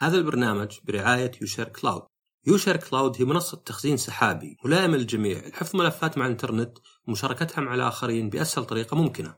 هذا 0.00 0.16
البرنامج 0.16 0.78
برعاية 0.84 1.32
UShare 1.40 1.68
Cloud. 1.68 2.02
UShare 2.46 2.76
Cloud 2.76 3.16
هي 3.18 3.24
منصة 3.24 3.56
تخزين 3.56 3.96
سحابي 3.96 4.56
ملائمة 4.64 4.96
للجميع 4.96 5.46
لحفظ 5.46 5.76
ملفات 5.76 6.18
مع 6.18 6.26
الإنترنت 6.26 6.78
ومشاركتها 7.08 7.60
مع 7.60 7.74
الآخرين 7.74 8.30
بأسهل 8.30 8.64
طريقة 8.64 8.96
ممكنة. 8.96 9.36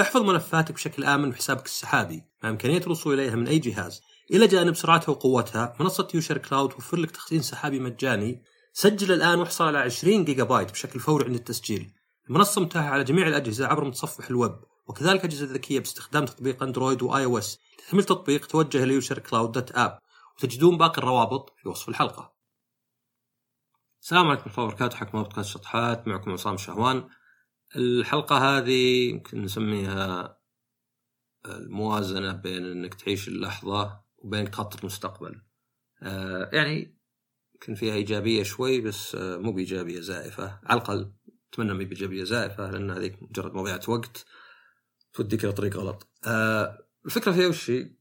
احفظ 0.00 0.20
ملفاتك 0.20 0.74
بشكل 0.74 1.04
آمن 1.04 1.30
بحسابك 1.30 1.66
السحابي 1.66 2.22
مع 2.42 2.50
إمكانية 2.50 2.78
الوصول 2.78 3.14
إليها 3.14 3.34
من 3.34 3.48
أي 3.48 3.58
جهاز. 3.58 4.00
إلى 4.30 4.46
جانب 4.46 4.74
سرعتها 4.74 5.10
وقوتها 5.10 5.76
منصة 5.80 6.08
UShare 6.14 6.38
Cloud 6.38 6.68
توفر 6.68 6.96
لك 6.96 7.10
تخزين 7.10 7.42
سحابي 7.42 7.80
مجاني. 7.80 8.42
سجل 8.72 9.12
الآن 9.12 9.38
واحصل 9.38 9.64
على 9.64 9.78
20 9.78 10.24
جيجا 10.24 10.44
بايت 10.44 10.70
بشكل 10.70 11.00
فوري 11.00 11.24
عند 11.24 11.34
التسجيل. 11.34 11.92
المنصة 12.28 12.60
متاحة 12.60 12.88
على 12.88 13.04
جميع 13.04 13.28
الأجهزة 13.28 13.66
عبر 13.66 13.84
متصفح 13.84 14.30
الويب. 14.30 14.56
وكذلك 14.86 15.24
أجهزة 15.24 15.46
ذكية 15.46 15.78
باستخدام 15.78 16.24
تطبيق 16.24 16.62
Android 16.62 17.02
و 17.02 17.24
iOS 17.24 17.58
تحمل 17.78 18.04
تطبيق 18.04 18.46
توجه 18.46 18.84
ل 18.84 18.89
UShare 18.89 19.18
Cloud 19.18 19.52
dot 19.52 19.72
app 19.72 19.98
وتجدون 20.36 20.78
باقي 20.78 20.98
الروابط 20.98 21.54
في 21.56 21.68
وصف 21.68 21.88
الحلقة. 21.88 22.34
السلام 24.02 24.26
عليكم 24.26 24.42
ورحمة 24.42 24.64
الله 24.64 24.68
وبركاته. 24.68 24.96
حكم 24.96 25.22
بودكاست 25.22 25.48
شطحات. 25.48 26.08
معكم 26.08 26.30
عصام 26.30 26.56
شهوان. 26.56 27.08
الحلقة 27.76 28.58
هذه 28.58 29.08
يمكن 29.10 29.42
نسميها 29.42 30.38
الموازنة 31.46 32.32
بين 32.32 32.64
إنك 32.64 32.94
تعيش 32.94 33.28
اللحظة 33.28 34.00
وبين 34.18 34.50
تخطط 34.50 34.80
المستقبل 34.80 35.42
آه 36.02 36.50
يعني 36.52 36.98
يمكن 37.54 37.74
فيها 37.74 37.94
إيجابية 37.94 38.42
شوي 38.42 38.80
بس 38.80 39.14
آه 39.14 39.36
مو 39.36 39.52
بإيجابية 39.52 40.00
زائفة. 40.00 40.60
على 40.64 40.80
الأقل 40.80 41.12
أتمنى 41.52 41.72
ما 41.72 41.84
بايجابية 41.84 42.24
زائفة 42.24 42.70
لأن 42.70 42.90
هذيك 42.90 43.22
مجرد 43.22 43.54
مضيعة 43.54 43.80
وقت. 43.88 44.24
توديك 45.14 45.44
إلى 45.44 45.52
طريق 45.52 45.76
غلط. 45.76 46.08
آه 46.26 46.78
الفكرة 47.06 47.32
فيها 47.32 47.48
وش 47.48 47.70
هي؟ 47.70 47.96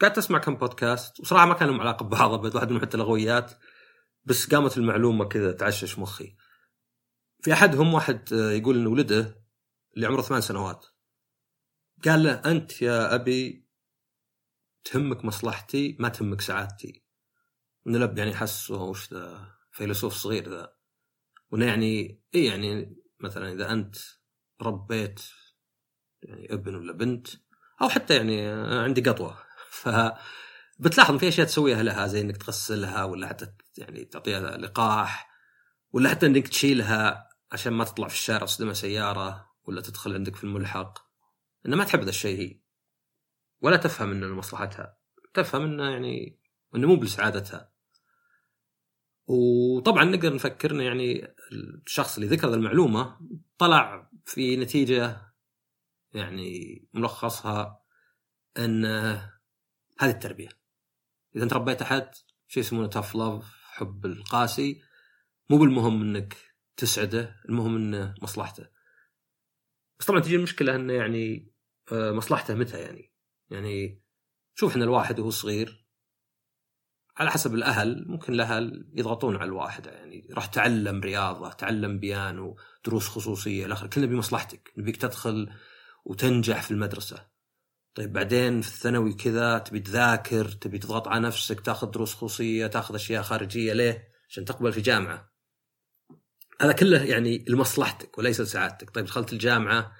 قعدت 0.00 0.18
اسمع 0.18 0.38
كم 0.38 0.54
بودكاست 0.54 1.20
وصراحة 1.20 1.46
ما 1.46 1.54
كانوا 1.54 1.80
علاقة 1.80 2.04
ببعض 2.04 2.54
واحد 2.54 2.70
منهم 2.70 2.82
حتى 2.82 2.96
لغويات 2.96 3.52
بس 4.24 4.54
قامت 4.54 4.78
المعلومة 4.78 5.24
كذا 5.24 5.52
تعشش 5.52 5.98
مخي. 5.98 6.36
في 7.40 7.52
احدهم 7.52 7.94
واحد 7.94 8.32
يقول 8.32 8.76
إن 8.78 8.86
ولده 8.86 9.44
اللي 9.96 10.06
عمره 10.06 10.22
ثمان 10.22 10.40
سنوات 10.40 10.86
قال 12.04 12.22
له 12.22 12.32
أنت 12.32 12.82
يا 12.82 13.14
أبي 13.14 13.68
تهمك 14.84 15.24
مصلحتي 15.24 15.96
ما 16.00 16.08
تهمك 16.08 16.40
سعادتي. 16.40 17.04
ان 17.86 17.96
الاب 17.96 18.18
يعني 18.18 18.34
حس 18.34 18.70
وش 18.70 19.12
ذا 19.12 19.54
فيلسوف 19.72 20.14
صغير 20.14 20.48
ذا. 20.48 20.72
وإنه 21.50 21.66
يعني 21.66 22.22
اي 22.34 22.44
يعني 22.44 22.96
مثلا 23.20 23.52
إذا 23.52 23.72
أنت 23.72 23.96
ربيت 24.62 25.20
يعني 26.22 26.54
ابن 26.54 26.74
ولا 26.74 26.92
بنت 26.92 27.28
أو 27.82 27.88
حتى 27.88 28.16
يعني 28.16 28.46
عندي 28.78 29.00
قطوة. 29.00 29.38
ف 29.70 29.88
بتلاحظ 30.78 31.16
في 31.16 31.28
أشياء 31.28 31.46
تسويها 31.46 31.82
لها 31.82 32.06
زي 32.06 32.20
إنك 32.20 32.36
تغسلها 32.36 33.04
ولا 33.04 33.26
حتى 33.26 33.52
يعني 33.78 34.04
تعطيها 34.04 34.56
لقاح 34.56 35.30
ولا 35.92 36.10
حتى 36.10 36.26
إنك 36.26 36.48
تشيلها 36.48 37.28
عشان 37.52 37.72
ما 37.72 37.84
تطلع 37.84 38.08
في 38.08 38.14
الشارع 38.14 38.46
تصدمها 38.46 38.72
سيارة 38.72 39.50
ولا 39.64 39.80
تدخل 39.80 40.14
عندك 40.14 40.36
في 40.36 40.44
الملحق. 40.44 40.98
إنها 41.66 41.78
ما 41.78 41.84
تحب 41.84 42.02
ذا 42.02 42.08
الشيء 42.08 42.38
هي. 42.40 42.60
ولا 43.60 43.76
تفهم 43.76 44.10
إنه 44.10 44.26
لمصلحتها 44.26 44.98
تفهم 45.34 45.62
إنه 45.62 45.90
يعني 45.90 46.38
إنه 46.74 46.88
مو 46.88 46.96
بسعادتها. 46.96 47.72
وطبعا 49.26 50.04
نقدر 50.04 50.34
نفكر 50.34 50.80
يعني 50.80 51.34
الشخص 51.86 52.18
اللي 52.18 52.28
ذكر 52.28 52.54
المعلومة 52.54 53.20
طلع 53.58 54.10
في 54.24 54.56
نتيجة 54.56 55.27
يعني 56.14 56.82
ملخصها 56.94 57.82
أن 58.58 58.84
هذه 60.00 60.10
التربية. 60.10 60.48
إذا 61.36 61.44
انت 61.44 61.52
ربيت 61.52 61.82
أحد 61.82 62.10
شيء 62.48 62.62
يسمونه 62.62 62.86
تاف 62.86 63.14
لاف 63.14 63.44
حب 63.64 64.06
القاسي 64.06 64.82
مو 65.50 65.58
بالمهم 65.58 66.02
إنك 66.02 66.36
تسعده 66.76 67.36
المهم 67.48 67.76
إنه 67.76 68.14
مصلحته. 68.22 68.66
بس 70.00 70.06
طبعا 70.06 70.20
تجي 70.20 70.36
المشكلة 70.36 70.74
إنه 70.74 70.92
يعني 70.92 71.52
آه، 71.92 72.12
مصلحته 72.12 72.54
متى 72.54 72.80
يعني؟ 72.80 73.12
يعني 73.50 74.02
شوف 74.54 74.70
إحنا 74.70 74.84
الواحد 74.84 75.20
وهو 75.20 75.30
صغير 75.30 75.88
على 77.16 77.30
حسب 77.30 77.54
الأهل 77.54 78.04
ممكن 78.08 78.32
الأهل 78.32 78.90
يضغطون 78.94 79.36
على 79.36 79.44
الواحد 79.44 79.86
يعني 79.86 80.28
راح 80.32 80.46
تعلم 80.46 81.00
رياضة 81.00 81.52
تعلم 81.52 81.98
بيانو 81.98 82.56
دروس 82.84 83.08
خصوصية 83.08 83.66
الآخر 83.66 83.86
كلنا 83.86 84.06
بمصلحتك. 84.06 84.72
نبيك 84.76 84.96
تدخل 84.96 85.52
وتنجح 86.08 86.62
في 86.62 86.70
المدرسة. 86.70 87.28
طيب 87.94 88.12
بعدين 88.12 88.60
في 88.60 88.68
الثانوي 88.68 89.14
كذا 89.14 89.58
تبي 89.58 89.80
تذاكر 89.80 90.48
تبي 90.48 90.78
تضغط 90.78 91.08
على 91.08 91.20
نفسك 91.20 91.60
تاخذ 91.60 91.90
دروس 91.90 92.14
خصوصية 92.14 92.66
تاخذ 92.66 92.94
أشياء 92.94 93.22
خارجية 93.22 93.72
ليه؟ 93.72 94.08
عشان 94.28 94.44
تقبل 94.44 94.72
في 94.72 94.80
جامعة. 94.80 95.32
هذا 96.60 96.72
كله 96.72 97.04
يعني 97.04 97.44
لمصلحتك 97.48 98.18
وليس 98.18 98.40
لسعادتك. 98.40 98.90
طيب 98.90 99.04
دخلت 99.04 99.32
الجامعة 99.32 99.92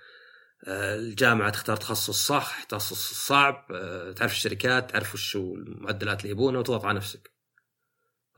آه، 0.66 0.96
الجامعة 0.96 1.50
تختار 1.50 1.76
تخصص 1.76 2.26
صح 2.26 2.64
تخصص 2.64 3.26
صعب 3.26 3.66
آه، 3.70 4.12
تعرف 4.12 4.32
الشركات 4.32 4.90
تعرف 4.90 5.14
وش 5.14 5.36
المعدلات 5.36 6.20
اللي 6.20 6.30
يبونها 6.30 6.60
وتضغط 6.60 6.84
على 6.84 6.96
نفسك. 6.96 7.30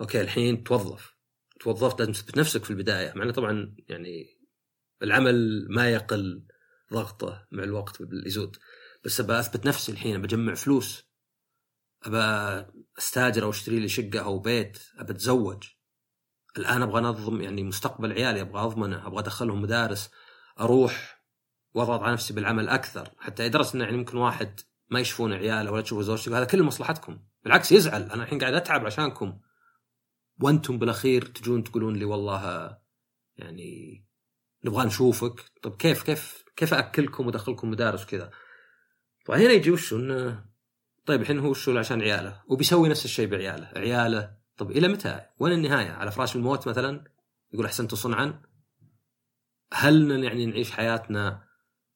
أوكي 0.00 0.20
الحين 0.20 0.64
توظف. 0.64 1.14
توظفت 1.60 2.00
لازم 2.00 2.12
تثبت 2.12 2.38
نفسك 2.38 2.64
في 2.64 2.70
البداية 2.70 3.12
مع 3.16 3.30
طبعا 3.30 3.76
يعني 3.88 4.40
العمل 5.02 5.66
ما 5.70 5.90
يقل 5.90 6.46
ضغطة 6.92 7.46
مع 7.50 7.62
الوقت 7.62 8.02
يزود 8.26 8.56
بس 9.04 9.20
أبى 9.20 9.38
أثبت 9.38 9.66
نفسي 9.66 9.92
الحين 9.92 10.22
بجمع 10.22 10.54
فلوس. 10.54 11.10
أبى 12.02 12.66
أستاجر 12.98 13.42
أو 13.42 13.50
أشتري 13.50 13.80
لي 13.80 13.88
شقة 13.88 14.18
أو 14.18 14.38
بيت 14.38 14.78
أبى 14.98 15.12
أتزوج. 15.12 15.64
الآن 16.58 16.82
أبغى 16.82 16.98
أنظم 16.98 17.40
يعني 17.40 17.62
مستقبل 17.62 18.12
عيالي 18.12 18.40
أبغى 18.40 18.62
أضمنه 18.62 19.06
أبغى 19.06 19.20
أدخلهم 19.20 19.62
مدارس 19.62 20.10
أروح 20.60 21.24
وأضغط 21.74 22.00
على 22.00 22.12
نفسي 22.12 22.34
بالعمل 22.34 22.68
أكثر. 22.68 23.10
حتى 23.18 23.46
يدرس 23.46 23.74
انه 23.74 23.84
يعني 23.84 23.96
ممكن 23.96 24.16
واحد 24.16 24.60
ما 24.88 25.00
يشوفون 25.00 25.32
عياله 25.32 25.70
ولا 25.70 25.82
تشوفوا 25.82 26.02
زوجتك 26.02 26.32
هذا 26.32 26.44
كله 26.44 26.64
مصلحتكم. 26.64 27.20
بالعكس 27.44 27.72
يزعل. 27.72 28.02
أنا 28.02 28.22
الحين 28.22 28.38
قاعد 28.38 28.54
أتعب 28.54 28.86
عشانكم. 28.86 29.40
وأنتم 30.40 30.78
بالأخير 30.78 31.26
تجون 31.26 31.64
تقولون 31.64 31.96
لي 31.96 32.04
والله 32.04 32.76
يعني 33.36 34.04
نبغى 34.64 34.86
نشوفك. 34.86 35.44
طب 35.62 35.76
كيف 35.76 36.02
كيف 36.02 36.44
كيف 36.56 36.74
اكلكم 36.74 37.26
وادخلكم 37.26 37.70
مدارس 37.70 38.04
وكذا؟ 38.04 38.30
هنا 39.28 39.52
يجي 39.52 39.70
وشو 39.70 39.96
إنه 39.96 40.44
طيب 41.06 41.20
الحين 41.20 41.38
هو 41.38 41.50
وشو 41.50 41.78
عشان 41.78 42.02
عياله؟ 42.02 42.42
وبيسوي 42.46 42.88
نفس 42.88 43.04
الشيء 43.04 43.26
بعياله. 43.26 43.66
عياله 43.76 44.36
طب 44.56 44.70
إلى 44.70 44.88
متى؟ 44.88 45.26
وين 45.38 45.52
النهاية؟ 45.52 45.90
على 45.90 46.10
فراش 46.10 46.36
الموت 46.36 46.68
مثلا؟ 46.68 47.04
يقول 47.52 47.66
احسنت 47.66 47.94
صنعا. 47.94 48.42
هل 49.72 50.24
يعني 50.24 50.46
نعيش 50.46 50.70
حياتنا 50.70 51.48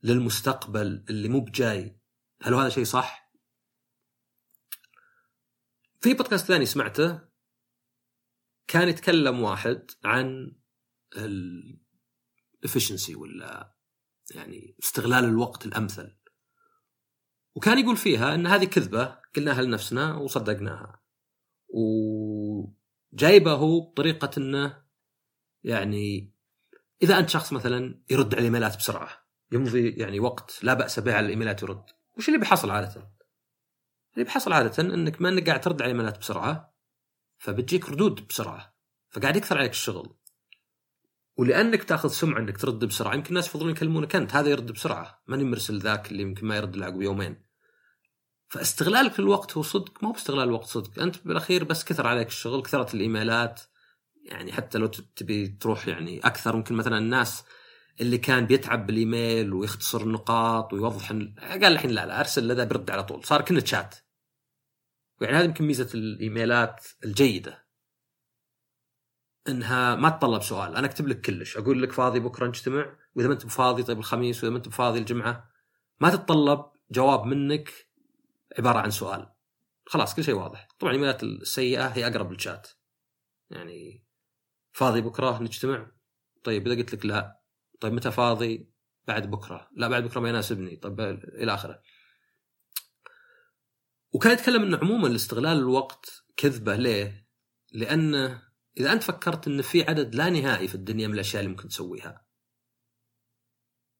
للمستقبل 0.02 1.04
اللي 1.10 1.28
مو 1.28 1.40
بجاي؟ 1.40 2.00
هل 2.42 2.54
هذا 2.54 2.68
شيء 2.68 2.84
صح؟ 2.84 3.32
في 6.00 6.14
بودكاست 6.14 6.46
ثاني 6.46 6.66
سمعته 6.66 7.20
كان 8.66 8.88
يتكلم 8.88 9.40
واحد 9.40 9.90
عن 10.04 10.52
الافشنسي 12.64 13.14
ولا 13.14 13.74
يعني 14.34 14.76
استغلال 14.82 15.24
الوقت 15.24 15.66
الأمثل. 15.66 16.16
وكان 17.54 17.78
يقول 17.78 17.96
فيها 17.96 18.34
إن 18.34 18.46
هذه 18.46 18.64
كذبة 18.64 19.18
قلناها 19.36 19.62
لنفسنا 19.62 20.16
وصدقناها. 20.16 21.02
وجايبة 21.68 23.52
هو 23.52 23.80
بطريقة 23.80 24.30
إنه 24.38 24.84
يعني 25.64 26.34
إذا 27.02 27.18
أنت 27.18 27.28
شخص 27.28 27.52
مثلا 27.52 28.02
يرد 28.10 28.34
على 28.34 28.40
الإيميلات 28.40 28.76
بسرعة 28.76 29.24
يمضي 29.52 29.90
يعني 29.90 30.20
وقت 30.20 30.58
لا 30.62 30.74
بأس 30.74 31.00
به 31.00 31.14
على 31.14 31.26
الإيميلات 31.26 31.62
يرد. 31.62 31.84
وش 32.18 32.28
اللي 32.28 32.38
بيحصل 32.38 32.70
عادة؟ 32.70 33.10
اللي 34.14 34.24
بيحصل 34.24 34.52
عادة 34.52 34.82
إنك 34.82 35.22
ما 35.22 35.28
إنك 35.28 35.46
قاعد 35.46 35.60
ترد 35.60 35.82
على 35.82 35.90
الإيميلات 35.90 36.18
بسرعة 36.18 36.74
فبتجيك 37.38 37.88
ردود 37.88 38.26
بسرعة 38.26 38.76
فقاعد 39.10 39.36
يكثر 39.36 39.58
عليك 39.58 39.70
الشغل. 39.70 40.16
ولأنك 41.36 41.84
تاخذ 41.84 42.08
سمعة 42.08 42.38
إنك 42.38 42.58
ترد 42.58 42.84
بسرعة. 42.84 43.14
يمكن 43.14 43.28
الناس 43.28 43.46
يفضلون 43.46 43.70
يكلمونك 43.70 44.16
أنت 44.16 44.34
هذا 44.34 44.48
يرد 44.48 44.72
بسرعة. 44.72 45.22
ماني 45.26 45.44
مرسل 45.44 45.78
ذاك 45.78 46.12
اللي 46.12 46.22
يمكن 46.22 46.46
ما 46.46 46.56
يرد 46.56 46.74
الا 46.74 46.86
عقب 46.86 47.02
يومين. 47.02 47.44
فاستغلالك 48.48 49.20
للوقت 49.20 49.56
هو 49.56 49.62
صدق 49.62 50.02
ما 50.02 50.08
هو 50.08 50.12
باستغلال 50.12 50.48
الوقت 50.48 50.66
صدق. 50.66 51.02
أنت 51.02 51.16
بالأخير 51.24 51.64
بس 51.64 51.84
كثر 51.84 52.06
عليك 52.06 52.28
الشغل 52.28 52.62
كثرت 52.62 52.94
الإيميلات. 52.94 53.60
يعني 54.24 54.52
حتى 54.52 54.78
لو 54.78 54.86
تبي 54.86 55.48
تروح 55.48 55.88
يعني 55.88 56.20
أكثر 56.20 56.56
ممكن 56.56 56.74
مثلا 56.74 56.98
الناس 56.98 57.44
اللي 58.00 58.18
كان 58.18 58.46
بيتعب 58.46 58.86
بالإيميل 58.86 59.52
ويختصر 59.52 60.00
النقاط 60.00 60.72
ويوضح 60.72 61.08
قال 61.38 61.64
الحين 61.64 61.90
لا 61.90 62.06
لا 62.06 62.20
أرسل 62.20 62.48
لذا 62.48 62.64
برد 62.64 62.90
على 62.90 63.04
طول. 63.04 63.24
صار 63.24 63.42
كنا 63.42 63.60
تشات 63.60 63.94
يعني 65.20 65.36
هذه 65.36 65.44
يمكن 65.44 65.64
ميزة 65.64 65.88
الإيميلات 65.94 66.86
الجيدة. 67.04 67.63
إنها 69.48 69.94
ما 69.94 70.10
تطلب 70.10 70.42
سؤال. 70.42 70.76
أنا 70.76 70.86
أكتب 70.86 71.08
لك 71.08 71.20
كلش. 71.20 71.56
أقول 71.56 71.82
لك 71.82 71.92
فاضي 71.92 72.20
بكرة 72.20 72.46
نجتمع. 72.46 72.96
وإذا 73.14 73.28
ما 73.28 73.34
أنت 73.34 73.46
بفاضي 73.46 73.82
طيب 73.82 73.98
الخميس 73.98 74.38
وإذا 74.38 74.50
ما 74.50 74.56
أنت 74.56 74.68
بفاضي 74.68 74.98
الجمعة. 74.98 75.50
ما 76.00 76.10
تتطلب 76.10 76.64
جواب 76.90 77.24
منك 77.24 77.70
عبارة 78.58 78.78
عن 78.78 78.90
سؤال. 78.90 79.30
خلاص 79.86 80.14
كل 80.14 80.24
شيء 80.24 80.34
واضح. 80.34 80.68
طبعا 80.78 80.92
الايميلات 80.92 81.22
السيئة 81.22 81.86
هي 81.86 82.06
أقرب 82.06 82.32
للشات. 82.32 82.68
يعني 83.50 84.06
فاضي 84.72 85.00
بكرة 85.00 85.42
نجتمع. 85.42 85.90
طيب 86.44 86.66
إذا 86.66 86.76
قلت 86.76 86.94
لك 86.94 87.06
لا 87.06 87.40
طيب 87.80 87.92
متى 87.92 88.10
فاضي؟ 88.10 88.70
بعد 89.06 89.30
بكرة. 89.30 89.68
لا 89.76 89.88
بعد 89.88 90.04
بكرة 90.04 90.20
ما 90.20 90.28
يناسبني. 90.28 90.76
طيب 90.76 91.00
إلى 91.34 91.54
آخره. 91.54 91.80
وكان 94.12 94.32
يتكلم 94.32 94.62
إنه 94.62 94.78
عموما 94.78 95.14
استغلال 95.14 95.58
الوقت 95.58 96.24
كذبة 96.36 96.76
ليه؟ 96.76 97.28
لأن 97.72 98.38
إذا 98.78 98.92
أنت 98.92 99.02
فكرت 99.02 99.48
إن 99.48 99.62
في 99.62 99.82
عدد 99.82 100.14
لا 100.14 100.30
نهائي 100.30 100.68
في 100.68 100.74
الدنيا 100.74 101.08
من 101.08 101.14
الأشياء 101.14 101.42
اللي 101.42 101.50
ممكن 101.50 101.68
تسويها. 101.68 102.24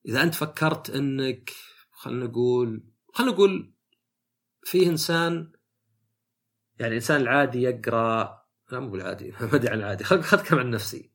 إذا 0.06 0.22
أنت 0.22 0.34
فكرت 0.34 0.90
إنك 0.90 1.50
خلينا 1.90 2.24
نقول 2.24 2.84
خلينا 3.14 3.32
نقول 3.32 3.74
فيه 4.64 4.86
إنسان 4.86 5.52
يعني 6.78 6.88
الانسان 6.90 7.20
العادي 7.20 7.62
يقرأ 7.62 8.44
لا 8.72 8.80
مو 8.80 8.90
بالعادي 8.90 9.30
ما 9.40 9.54
أدري 9.54 9.68
عن 9.68 9.78
العادي 9.78 10.04
خل 10.04 10.18
اتكلم 10.18 10.58
عن 10.58 10.70
نفسي. 10.70 11.12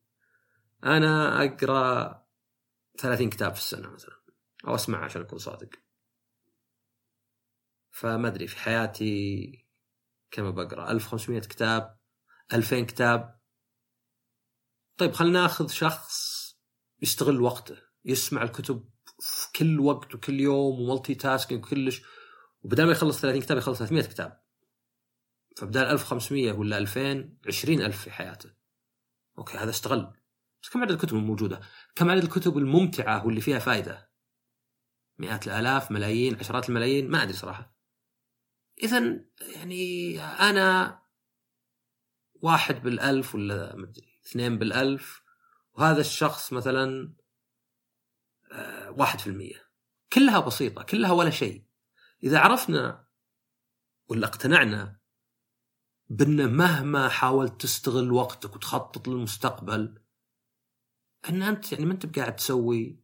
أنا 0.84 1.44
أقرأ 1.44 2.26
30 2.98 3.30
كتاب 3.30 3.54
في 3.54 3.60
السنة 3.60 3.90
مثلا 3.90 4.22
أو 4.68 4.76
أسمع 4.76 5.04
عشان 5.06 5.22
أكون 5.22 5.40
صادق. 5.40 5.70
فما 7.92 8.28
أدري 8.28 8.48
في 8.48 8.58
حياتي 8.58 9.66
كم 10.32 10.52
بقرا 10.52 10.92
1500 10.92 11.42
كتاب 11.42 11.98
2000 12.54 12.86
كتاب. 12.86 13.39
طيب 15.00 15.14
خلينا 15.14 15.42
ناخذ 15.42 15.68
شخص 15.68 16.40
يستغل 17.02 17.42
وقته 17.42 17.78
يسمع 18.06 18.44
الكتب 18.44 18.90
في 19.20 19.48
كل 19.56 19.80
وقت 19.80 20.16
وكل 20.16 20.40
يوم 20.40 20.82
و 20.82 21.16
multitasking 21.16 21.66
وكلش 21.66 22.02
وبدال 22.62 22.86
ما 22.86 22.92
يخلص 22.92 23.22
30 23.22 23.42
كتاب 23.42 23.58
يخلص 23.58 23.80
300 23.80 24.04
كتاب. 24.04 24.42
فبدال 25.58 25.86
1500 25.86 26.52
ولا 26.52 26.78
2000 26.78 27.38
20000 27.48 28.02
في 28.02 28.12
حياته. 28.12 28.54
okay 29.38 29.58
هذا 29.58 29.70
استغل. 29.70 30.14
بس 30.64 30.70
كم 30.70 30.82
عدد 30.82 30.92
الكتب 30.92 31.18
الموجودة؟ 31.18 31.62
كم 31.96 32.10
عدد 32.10 32.24
الكتب 32.24 32.58
الممتعة 32.58 33.26
واللي 33.26 33.42
فيها 33.42 33.60
فائده؟ 33.60 34.10
مئات 35.18 35.48
الآلاف 35.48 35.92
ملايين 35.92 36.36
عشرات 36.36 36.70
الملايين 36.70 37.10
ما 37.10 37.24
أدري 37.24 37.34
صراحة. 37.34 37.76
اذا 38.84 39.26
يعني 39.56 40.20
أنا 40.22 41.00
واحد 42.42 42.84
بالألف 42.84 43.36
ولا 43.36 43.76
ما 43.76 43.84
أدري. 43.84 44.09
2 44.30 44.60
بالألف 44.60 45.22
وهذا 45.74 46.02
الشخص 46.02 46.54
مثلا 46.54 47.14
آه، 48.52 48.92
واحد 48.92 49.20
في 49.20 49.28
المية. 49.28 49.70
كلها 50.14 50.40
بسيطة 50.40 50.84
كلها 50.84 51.12
ولا 51.12 51.30
شيء. 51.30 51.64
إذا 52.24 52.40
عرفنا 52.40 53.08
ولا 54.08 54.28
اقتنعنا 54.28 55.00
بأن 56.10 56.54
مهما 56.54 57.10
حاولت 57.10 57.62
تستغل 57.62 58.12
وقتك 58.12 58.56
وتخطط 58.56 59.08
للمستقبل 59.08 60.02
أن 61.30 61.44
أنت 61.44 61.72
يعني 61.72 61.86
ما 61.86 61.94
أنت 61.94 62.20
قاعد 62.20 62.36
تسوي 62.36 63.00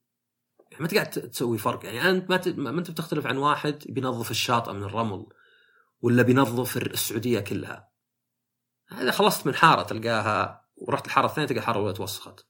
يعني 0.60 0.80
ما 0.80 0.86
أنت 0.86 0.94
قاعد 0.94 1.10
تسوي 1.10 1.58
فرق. 1.58 1.86
يعني 1.86 2.10
أنت 2.10 2.48
ما, 2.48 2.72
ما 2.72 2.80
أنت 2.80 2.92
بتختلف 2.92 3.28
عن 3.28 3.38
واحد 3.38 3.84
بينظف 3.90 4.32
الشاطئ 4.32 4.74
من 4.74 4.84
الرمل 4.84 5.26
ولا 6.02 6.24
بينظف 6.24 6.78
السعودية 6.78 7.40
كلها. 7.40 7.92
هذا 8.88 9.12
خلصت 9.12 9.48
من 9.48 9.56
حارة 9.56 9.84
تلقاها 9.84 10.65
ورحت 10.76 11.06
الحارة 11.06 11.26
الثانية 11.26 11.48
تلقى 11.48 11.60
الحارة 11.60 11.92
توسخت. 11.92 12.48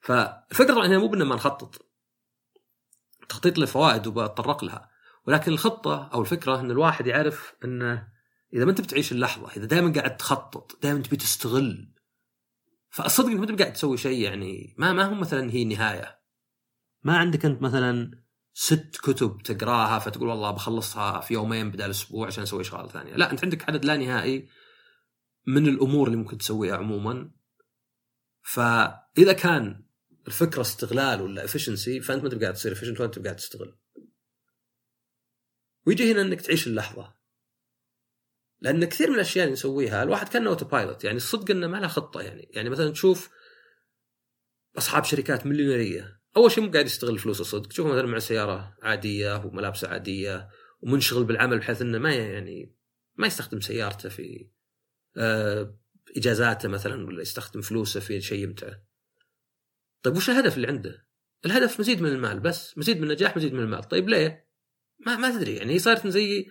فالفكرة 0.00 0.74
طبعا 0.74 0.86
هي 0.86 0.98
مو 0.98 1.08
بان 1.08 1.22
ما 1.22 1.34
نخطط 1.34 1.88
تخطيط 3.28 3.58
له 3.58 3.66
فوائد 3.66 4.06
وبتطرق 4.06 4.64
لها 4.64 4.90
ولكن 5.26 5.52
الخطة 5.52 6.10
أو 6.14 6.20
الفكرة 6.20 6.60
إن 6.60 6.70
الواحد 6.70 7.06
يعرف 7.06 7.54
إنه 7.64 8.08
إذا 8.54 8.64
ما 8.64 8.70
أنت 8.70 8.80
بتعيش 8.80 9.12
اللحظة 9.12 9.50
إذا 9.56 9.64
دائما 9.66 9.92
قاعد 9.92 10.16
تخطط 10.16 10.78
دائما 10.82 11.02
تبي 11.02 11.16
تستغل 11.16 11.94
فالصدق 12.90 13.28
إنك 13.28 13.38
ما 13.38 13.50
أنت 13.50 13.62
قاعد 13.62 13.72
تسوي 13.72 13.96
شيء 13.96 14.22
يعني 14.22 14.74
ما 14.78 14.92
ما 14.92 15.04
هو 15.04 15.14
مثلا 15.14 15.50
هي 15.52 15.62
النهاية. 15.62 16.18
ما 17.02 17.16
عندك 17.16 17.44
أنت 17.44 17.62
مثلا 17.62 18.22
ست 18.54 18.96
كتب 19.02 19.38
تقراها 19.44 19.98
فتقول 19.98 20.28
والله 20.28 20.50
بخلصها 20.50 21.20
في 21.20 21.34
يومين 21.34 21.70
بدل 21.70 21.90
أسبوع 21.90 22.26
عشان 22.26 22.42
أسوي 22.42 22.64
شغلة 22.64 22.88
ثانية. 22.88 23.14
لا 23.14 23.30
أنت 23.30 23.44
عندك 23.44 23.68
عدد 23.68 23.84
لا 23.84 23.96
نهائي 23.96 24.48
من 25.48 25.68
الأمور 25.68 26.06
اللي 26.06 26.18
ممكن 26.18 26.38
تسويها 26.38 26.76
عموما 26.76 27.30
فإذا 28.42 29.32
كان 29.32 29.84
الفكرة 30.26 30.60
استغلال 30.60 31.20
ولا 31.20 31.44
efficiency 31.44 32.00
فأنت 32.00 32.22
ما 32.22 32.32
انت 32.32 32.42
قاعد 32.42 32.54
تصير 32.54 32.72
efficient 32.72 33.00
وانت 33.00 33.18
قاعد 33.18 33.36
تستغل. 33.36 33.78
ويجي 35.86 36.12
هنا 36.12 36.22
إنك 36.22 36.40
تعيش 36.40 36.66
اللحظة. 36.66 37.14
لأن 38.60 38.84
كثير 38.84 39.08
من 39.08 39.14
الأشياء 39.14 39.44
اللي 39.44 39.52
نسويها 39.52 40.02
الواحد 40.02 40.28
كان 40.28 40.46
autopilot 40.46 41.04
يعني 41.04 41.16
الصدق 41.16 41.50
إنه 41.50 41.66
ما 41.66 41.76
له 41.76 41.88
خطة 41.88 42.20
يعني 42.20 42.50
يعني 42.52 42.70
مثلا 42.70 42.90
تشوف 42.90 43.30
أصحاب 44.78 45.04
شركات 45.04 45.46
مليونيرية 45.46 46.20
أول 46.36 46.50
شيء 46.50 46.64
مو 46.64 46.70
قاعد 46.70 46.86
يستغل 46.86 47.18
فلوسه 47.18 47.44
صدق 47.44 47.68
تشوفه 47.68 47.88
مثلا 47.88 48.06
مع 48.06 48.18
سيارة 48.18 48.76
عادية 48.82 49.44
وملابسه 49.44 49.88
عادية 49.88 50.48
ومنشغل 50.80 51.24
بالعمل 51.24 51.58
بحيث 51.58 51.82
إنه 51.82 51.98
ما 51.98 52.14
يعني 52.14 52.76
ما 53.16 53.26
يستخدم 53.26 53.60
سيارته 53.60 54.08
في 54.08 54.50
إجازاته 56.16 56.68
مثلا 56.68 57.06
ولا 57.06 57.22
يستخدم 57.22 57.60
فلوسه 57.60 58.00
في 58.00 58.20
شيء 58.20 58.42
يمتعه. 58.42 58.82
طيب 60.02 60.16
وش 60.16 60.30
الهدف 60.30 60.56
اللي 60.56 60.68
عنده؟ 60.68 61.08
الهدف 61.46 61.80
مزيد 61.80 62.02
من 62.02 62.08
المال 62.08 62.40
بس 62.40 62.78
مزيد 62.78 62.96
من 62.96 63.02
النجاح 63.04 63.36
مزيد 63.36 63.52
من 63.52 63.60
المال. 63.60 63.84
طيب 63.84 64.08
ليه؟ 64.08 64.48
ما 65.06 65.16
ما 65.16 65.30
تدري. 65.30 65.56
يعني 65.56 65.74
هي 65.74 65.78
صارت 65.78 66.06
زي 66.06 66.50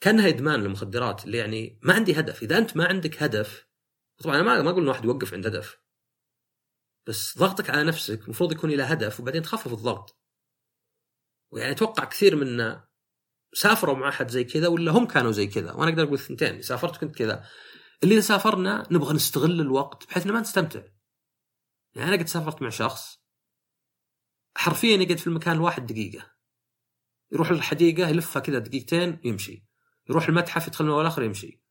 كأنها 0.00 0.28
إدمان 0.28 0.60
للمخدرات 0.60 1.24
اللي 1.24 1.38
يعني 1.38 1.78
ما 1.82 1.94
عندي 1.94 2.20
هدف. 2.20 2.42
إذا 2.42 2.58
أنت 2.58 2.76
ما 2.76 2.86
عندك 2.86 3.22
هدف 3.22 3.66
طبعا 4.18 4.36
أنا 4.36 4.62
ما 4.62 4.70
أقول 4.70 4.82
ان 4.82 4.88
واحد 4.88 5.04
يوقف 5.04 5.34
عند 5.34 5.46
هدف. 5.46 5.78
بس 7.06 7.38
ضغطك 7.38 7.70
على 7.70 7.84
نفسك 7.84 8.24
المفروض 8.24 8.52
يكون 8.52 8.70
إلى 8.70 8.82
هدف 8.82 9.20
وبعدين 9.20 9.42
تخفف 9.42 9.72
الضغط. 9.72 10.20
ويعني 11.52 11.72
أتوقع 11.72 12.04
كثير 12.04 12.36
منا 12.36 12.88
سافروا 13.52 13.96
مع 13.96 14.08
أحد 14.08 14.30
زي 14.30 14.44
كذا 14.44 14.68
ولا 14.68 14.92
هم 14.92 15.06
كانوا 15.06 15.32
زي 15.32 15.46
كذا؟ 15.46 15.72
وأنا 15.72 15.90
أقدر 15.90 16.02
أقول 16.02 16.14
الثنتين 16.14 16.62
سافرت 16.62 16.96
كنت 16.96 17.16
كذا. 17.16 17.44
اللي 18.02 18.14
اذا 18.14 18.22
سافرنا 18.22 18.86
نبغى 18.90 19.14
نستغل 19.14 19.60
الوقت 19.60 20.06
بحيث 20.08 20.26
ما 20.26 20.40
نستمتع. 20.40 20.82
يعني 21.94 22.08
أنا 22.08 22.16
قد 22.16 22.26
سافرت 22.26 22.62
مع 22.62 22.68
شخص 22.68 23.18
حرفيا 24.56 24.96
يقعد 24.96 25.18
في 25.18 25.26
المكان 25.26 25.54
الواحد 25.54 25.86
دقيقة. 25.86 26.30
يروح 27.32 27.50
الحديقة 27.50 28.08
يلفها 28.08 28.42
كذا 28.42 28.58
دقيقتين 28.58 29.20
يمشي. 29.24 29.66
يروح 30.10 30.28
المتحف 30.28 30.66
يدخل 30.66 30.84
من 30.84 31.00
الآخر 31.00 31.22
يمشي. 31.22 31.62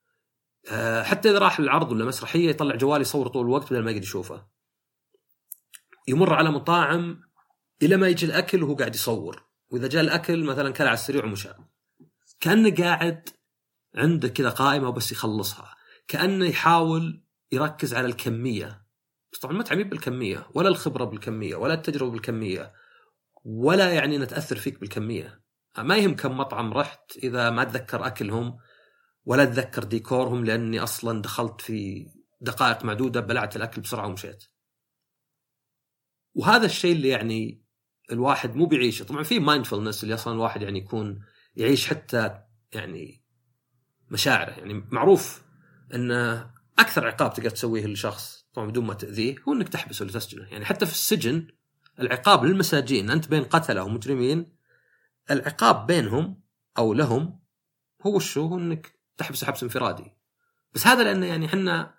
أه 0.72 1.04
حتى 1.04 1.30
إذا 1.30 1.40
راح 1.40 1.60
العرض 1.60 1.92
ولا 1.92 2.06
مسرحية 2.06 2.50
يطلع 2.50 2.76
جوال 2.76 3.02
يصور 3.02 3.28
طول 3.28 3.46
الوقت 3.46 3.74
بدل 3.74 3.84
ما 3.84 3.92
يقعد 3.92 4.04
يشوفه. 4.04 4.48
يمر 6.08 6.34
على 6.34 6.52
مطاعم 6.52 7.22
إلى 7.82 7.98
ما 7.98 8.08
يجي 8.08 8.26
الأكل 8.26 8.64
وهو 8.64 8.76
قاعد 8.76 8.96
يصور. 8.96 9.50
وإذا 9.70 9.88
جاء 9.88 10.02
الأكل 10.02 10.44
مثلا 10.44 10.72
كل 10.72 10.84
على 10.84 10.94
السريع 10.94 11.26
ومشى 11.26 11.50
كأنه 12.40 12.76
قاعد 12.76 13.30
عنده 13.96 14.28
كذا 14.28 14.50
قائمة 14.50 14.88
وبس 14.88 15.12
يخلصها. 15.12 15.73
كأنه 16.08 16.46
يحاول 16.46 17.24
يركز 17.52 17.94
على 17.94 18.06
الكمية. 18.06 18.84
بس 19.34 19.40
طبعا 19.40 19.54
ما 19.54 19.64
تعميم 19.64 19.90
بالكمية 19.90 20.48
ولا 20.54 20.70
الخبرة 20.70 21.04
بالكمية 21.06 21.56
ولا 21.56 21.74
التجربة 21.74 22.12
بالكمية 22.12 22.74
ولا 23.44 23.94
يعني 23.94 24.18
نتاثر 24.18 24.56
فيك 24.56 24.80
بالكمية. 24.80 25.44
ما 25.78 25.98
يهم 25.98 26.16
كم 26.16 26.38
مطعم 26.38 26.74
رحت 26.74 27.18
إذا 27.18 27.50
ما 27.50 27.62
أتذكر 27.62 28.08
أكلهم 28.08 28.58
ولا 29.26 29.44
أتذكر 29.44 29.84
ديكورهم 29.84 30.46
لأني 30.46 30.80
أصلا 30.80 31.22
دخلت 31.22 31.62
في 31.62 32.08
دقائق 32.42 32.86
معدودة 32.86 33.20
بلعت 33.20 33.56
الأكل 33.56 33.82
بسرعة 33.82 34.08
ومشيت. 34.08 34.44
وهذا 36.34 36.66
الشيء 36.66 36.96
اللي 36.96 37.08
يعني 37.08 37.64
الواحد 38.12 38.56
مو 38.56 38.66
بيعيشه، 38.66 39.06
طبعا 39.06 39.24
في 39.24 39.40
مايندفولنس 39.40 40.04
اللي 40.04 40.14
أصلا 40.14 40.34
الواحد 40.34 40.62
يعني 40.62 40.80
يكون 40.80 41.26
يعيش 41.56 41.88
حتى 41.88 42.42
يعني 42.74 43.24
مشاعره. 44.10 44.52
يعني 44.52 44.74
معروف 44.92 45.43
إن 45.94 46.12
أكثر 46.80 47.08
عقاب 47.08 47.34
تقدر 47.34 47.50
تسويه 47.50 47.86
لشخص 47.86 48.46
طبعا 48.54 48.68
بدون 48.68 48.86
ما 48.86 48.94
تأذيه 48.94 49.36
هو 49.48 49.54
إنك 49.54 49.70
تحبسه 49.70 50.04
ولا 50.04 50.14
تسجنه 50.14 50.48
يعني 50.52 50.66
حتى 50.66 50.86
في 50.86 50.92
السجن 50.92 51.48
العقاب 52.00 52.46
للمساجين 52.46 53.10
أنت 53.10 53.28
بين 53.28 53.44
قتلة 53.44 53.84
ومجرمين 53.84 54.56
العقاب 55.32 55.86
بينهم 55.86 56.42
أو 56.78 56.94
لهم 56.94 57.40
هو 58.06 58.20
شو 58.20 58.48
هو 58.48 58.58
إنك 58.58 59.00
تحبسه 59.18 59.48
حبس 59.48 59.64
انفرادي. 59.64 60.12
بس 60.74 60.88
هذا 60.88 61.04
لأنه 61.04 61.26
يعني 61.26 61.46
إحنا 61.46 61.96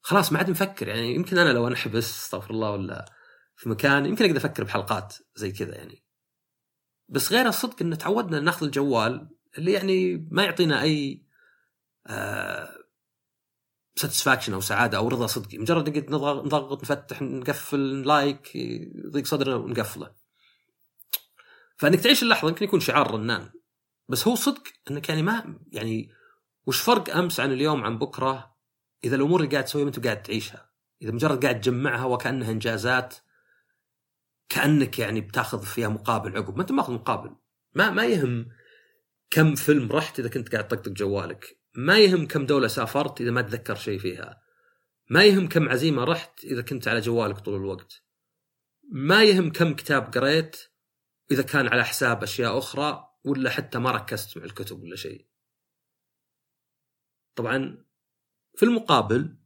خلاص 0.00 0.32
ما 0.32 0.38
عاد 0.38 0.50
نفكر. 0.50 0.88
يعني 0.88 1.14
يمكن 1.14 1.38
أنا 1.38 1.52
لو 1.52 1.68
أنحبس 1.68 2.10
أستغفر 2.10 2.50
الله 2.50 2.70
ولا 2.70 3.12
في 3.56 3.68
مكان 3.68 4.06
يمكن 4.06 4.24
أقدر 4.24 4.36
أفكر 4.36 4.64
بحلقات 4.64 5.16
زي 5.36 5.52
كذا 5.52 5.74
يعني. 5.74 6.02
بس 7.08 7.32
غير 7.32 7.48
الصدق 7.48 7.82
إن 7.82 7.98
تعودنا 7.98 8.40
ناخذ 8.40 8.66
الجوال 8.66 9.28
اللي 9.58 9.72
يعني 9.72 10.28
ما 10.30 10.44
يعطينا 10.44 10.82
أي 10.82 11.26
آه 12.06 12.85
satisfaction 13.96 14.52
أو 14.52 14.60
سعادة 14.60 14.98
أو 14.98 15.08
رضا 15.08 15.26
صدقي 15.26 15.58
مجرد 15.58 16.10
نقعد 16.10 16.36
نضغط 16.36 16.82
نفتح 16.82 17.22
نقفل 17.22 18.02
like 18.02 18.56
يضيق 18.56 19.26
صدرنا 19.26 19.56
ونقفله. 19.56 20.10
فإنك 21.76 22.00
تعيش 22.00 22.22
اللحظة 22.22 22.48
يمكن 22.48 22.64
يكون 22.64 22.80
شعار 22.80 23.10
رنان. 23.10 23.50
بس 24.08 24.28
هو 24.28 24.34
صدق 24.34 24.62
انك 24.90 25.08
يعني 25.08 25.22
ما 25.22 25.58
يعني 25.72 26.10
وش 26.66 26.80
فرق 26.80 27.16
أمس 27.16 27.40
عن 27.40 27.52
اليوم 27.52 27.84
عن 27.84 27.98
بكرة؟ 27.98 28.56
إذا 29.04 29.16
الأمور 29.16 29.40
اللي 29.40 29.52
قاعد 29.52 29.64
تسويها 29.64 29.84
ما 29.84 29.90
أنت 29.90 30.04
قاعد 30.04 30.22
تعيشها. 30.22 30.70
إذا 31.02 31.12
مجرد 31.12 31.42
قاعد 31.42 31.60
تجمعها 31.60 32.04
وكأنها 32.04 32.50
إنجازات 32.50 33.14
كأنك 34.48 34.98
يعني 34.98 35.20
بتاخذ 35.20 35.62
فيها 35.62 35.88
مقابل 35.88 36.36
عقب. 36.36 36.56
ما 36.56 36.62
أنت 36.62 36.72
ماخذ 36.72 36.92
مقابل. 36.92 37.36
ما 37.74 37.90
ما 37.90 38.04
يهم 38.04 38.48
كم 39.30 39.54
فيلم 39.54 39.92
رحت 39.92 40.18
إذا 40.18 40.28
كنت 40.28 40.52
قاعد 40.52 40.68
تطقطق 40.68 40.92
جوالك. 40.92 41.58
ما 41.76 41.98
يهم 41.98 42.26
كم 42.26 42.46
دولة 42.46 42.68
سافرت 42.68 43.20
إذا 43.20 43.30
ما 43.30 43.42
تذكر 43.42 43.74
شيء 43.74 43.98
فيها. 43.98 44.42
ما 45.10 45.24
يهم 45.24 45.48
كم 45.48 45.68
عزيمة 45.68 46.04
رحت 46.04 46.44
إذا 46.44 46.62
كنت 46.62 46.88
على 46.88 47.00
جوالك 47.00 47.38
طول 47.38 47.54
الوقت. 47.54 48.02
ما 48.92 49.24
يهم 49.24 49.52
كم 49.52 49.74
كتاب 49.74 50.02
قريت 50.14 50.56
إذا 51.30 51.42
كان 51.42 51.66
على 51.66 51.84
حساب 51.84 52.22
أشياء 52.22 52.58
أخرى 52.58 53.08
ولا 53.24 53.50
حتى 53.50 53.78
ما 53.78 53.90
ركزت 53.90 54.38
مع 54.38 54.44
الكتب 54.44 54.82
ولا 54.82 54.96
شيء. 54.96 55.26
طبعا 57.34 57.84
في 58.56 58.62
المقابل 58.62 59.36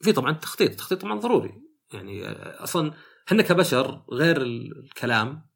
في 0.00 0.12
طبعا 0.12 0.32
تخطيط 0.32 0.70
التخطيط 0.70 1.00
طبعا 1.02 1.18
ضروري. 1.18 1.62
يعني 1.92 2.28
أصلا 2.32 2.92
إحنا 3.28 3.42
كبشر 3.42 4.04
غير 4.10 4.42
الكلام 4.42 5.50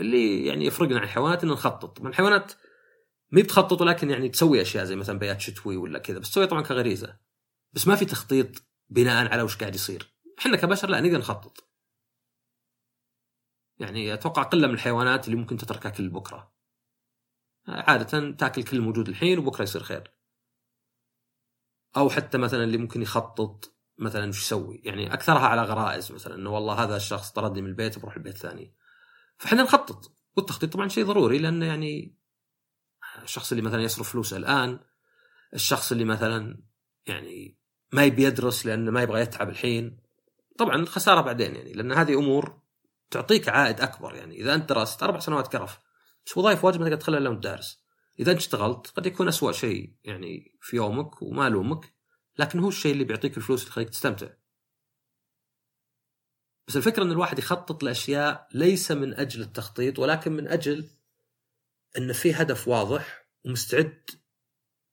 اللي 0.00 0.46
يعني 0.46 0.66
يفرقنا 0.66 0.98
عن 0.98 1.04
الحيوانات 1.04 1.44
ان 1.44 1.48
نخطط. 1.48 1.96
طبعا 1.96 2.10
الحيوانات 2.10 2.52
ما 3.30 3.42
بتخطط 3.42 3.80
ولكن 3.80 4.10
يعني 4.10 4.28
تسوي 4.28 4.62
أشياء 4.62 4.84
زي 4.84 4.96
مثلا 4.96 5.18
بيات 5.18 5.40
شتوي 5.40 5.76
ولا 5.76 5.98
كذا 5.98 6.18
بس 6.18 6.30
تسوي 6.30 6.46
طبعا 6.46 6.62
كغريزة. 6.62 7.18
بس 7.72 7.86
ما 7.86 7.96
في 7.96 8.04
تخطيط 8.04 8.48
بناء 8.88 9.32
على 9.32 9.42
وش 9.42 9.56
قاعد 9.56 9.74
يصير. 9.74 10.14
إحنا 10.38 10.56
كبشر 10.56 10.88
لا 10.88 11.00
نقدر 11.00 11.18
نخطط. 11.18 11.70
يعني 13.78 14.14
أتوقع 14.14 14.42
قلة 14.42 14.66
من 14.66 14.74
الحيوانات 14.74 15.24
اللي 15.24 15.36
ممكن 15.36 15.56
تتركها 15.56 15.90
كل 15.90 16.08
بكرة. 16.08 16.52
عادة 17.68 18.30
تأكل 18.30 18.62
كل 18.62 18.80
موجود 18.80 19.08
الحين 19.08 19.38
وبكرة 19.38 19.62
يصير 19.62 19.82
خير. 19.82 20.14
أو 21.96 22.10
حتى 22.10 22.38
مثلا 22.38 22.64
اللي 22.64 22.78
ممكن 22.78 23.02
يخطط 23.02 23.78
مثلا 23.98 24.28
وش 24.28 24.42
يسوي. 24.42 24.80
يعني 24.84 25.14
أكثرها 25.14 25.46
على 25.46 25.62
غرائز 25.62 26.12
مثلا 26.12 26.34
إنه 26.34 26.50
والله 26.50 26.74
هذا 26.74 26.96
الشخص 26.96 27.30
طردني 27.30 27.62
من 27.62 27.68
البيت 27.68 27.98
بروح 27.98 28.16
البيت 28.16 28.34
الثاني. 28.34 28.74
فإحنا 29.38 29.62
نخطط. 29.62 30.12
والتخطيط 30.36 30.72
طبعا 30.72 30.88
شيء 30.88 31.04
ضروري 31.04 31.38
لأنه 31.38 31.66
يعني 31.66 32.17
الشخص 33.22 33.52
اللي 33.52 33.62
مثلا 33.62 33.82
يصرف 33.82 34.12
فلوسه 34.12 34.36
الآن 34.36 34.80
الشخص 35.54 35.92
اللي 35.92 36.04
مثلا 36.04 36.62
يعني 37.06 37.58
ما 37.92 38.04
يبي 38.04 38.24
يدرس 38.24 38.66
لأنه 38.66 38.90
ما 38.90 39.02
يبغى 39.02 39.20
يتعب 39.20 39.48
الحين. 39.48 40.00
طبعا 40.58 40.84
خسارة 40.84 41.20
بعدين 41.20 41.54
يعني 41.54 41.72
لأن 41.72 41.92
هذه 41.92 42.18
أمور 42.18 42.62
تعطيك 43.10 43.48
عائد 43.48 43.80
أكبر 43.80 44.14
يعني. 44.14 44.40
إذا 44.40 44.54
أنت 44.54 44.68
درست 44.68 45.02
أربع 45.02 45.18
سنوات 45.18 45.52
كرف 45.52 45.78
بس 46.26 46.36
وظائف 46.36 46.64
واجب 46.64 46.98
تقدر 46.98 47.18
الا 47.18 47.30
وانت 47.30 47.42
دارس 47.42 47.84
إذا 48.20 48.32
أنت 48.32 48.40
اشتغلت 48.40 48.86
قد 48.86 49.06
يكون 49.06 49.28
أسوأ 49.28 49.52
شيء 49.52 49.94
يعني 50.04 50.58
في 50.60 50.76
يومك 50.76 51.22
وما 51.22 51.46
الومك 51.46 51.94
لكن 52.38 52.58
هو 52.58 52.68
الشيء 52.68 52.92
اللي 52.92 53.04
بيعطيك 53.04 53.36
الفلوس 53.36 53.60
اللي 53.60 53.70
يخليك 53.70 53.90
تستمتع. 53.90 54.28
بس 56.68 56.76
الفكرة 56.76 57.02
إن 57.02 57.10
الواحد 57.10 57.38
يخطط 57.38 57.82
لأشياء 57.82 58.48
ليس 58.54 58.90
من 58.90 59.14
أجل 59.14 59.40
التخطيط 59.40 59.98
ولكن 59.98 60.32
من 60.32 60.48
أجل 60.48 60.90
إن 61.98 62.12
في 62.12 62.32
هدف 62.34 62.68
واضح 62.68 63.28
ومستعد 63.44 64.10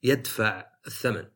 يدفع 0.04 0.72
الثمن. 0.88 1.32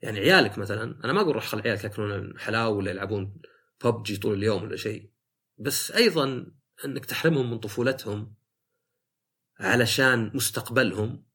يعني 0.00 0.18
عيالك 0.18 0.58
مثلا 0.58 1.04
أنا 1.04 1.12
ما 1.12 1.20
أقول 1.20 1.34
روح 1.34 1.46
خل 1.46 1.60
عيالك 1.60 1.84
يأكلون 1.84 2.38
حلاوه 2.38 2.68
ولا 2.68 2.90
يلعبون 2.90 3.40
ببجي 3.84 4.16
طول 4.16 4.34
اليوم 4.34 4.62
ولا 4.62 4.76
شيء. 4.76 5.10
بس 5.58 5.90
أيضا 5.90 6.52
إنك 6.84 7.04
تحرمهم 7.04 7.50
من 7.50 7.58
طفولتهم 7.58 8.34
علشان 9.60 10.30
مستقبلهم. 10.34 11.26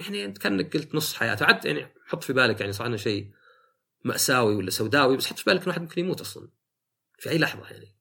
يعني 0.00 0.24
أنت 0.24 0.38
كأنك 0.38 0.76
قلت 0.76 0.94
نص 0.94 1.14
حياته. 1.14 1.46
عاد 1.46 1.64
يعني 1.64 1.94
حط 2.06 2.24
في 2.24 2.32
بالك 2.32 2.60
يعني 2.60 2.72
صار 2.72 2.96
شيء 2.96 3.32
مأساوي 4.04 4.54
ولا 4.54 4.70
سوداوي 4.70 5.16
بس 5.16 5.26
حط 5.26 5.38
في 5.38 5.44
بالك 5.44 5.62
إن 5.62 5.68
واحد 5.68 5.80
ممكن 5.80 6.00
يموت 6.00 6.20
أصلا. 6.20 6.48
في 7.18 7.30
أي 7.30 7.38
لحظة 7.38 7.70
يعني. 7.70 7.95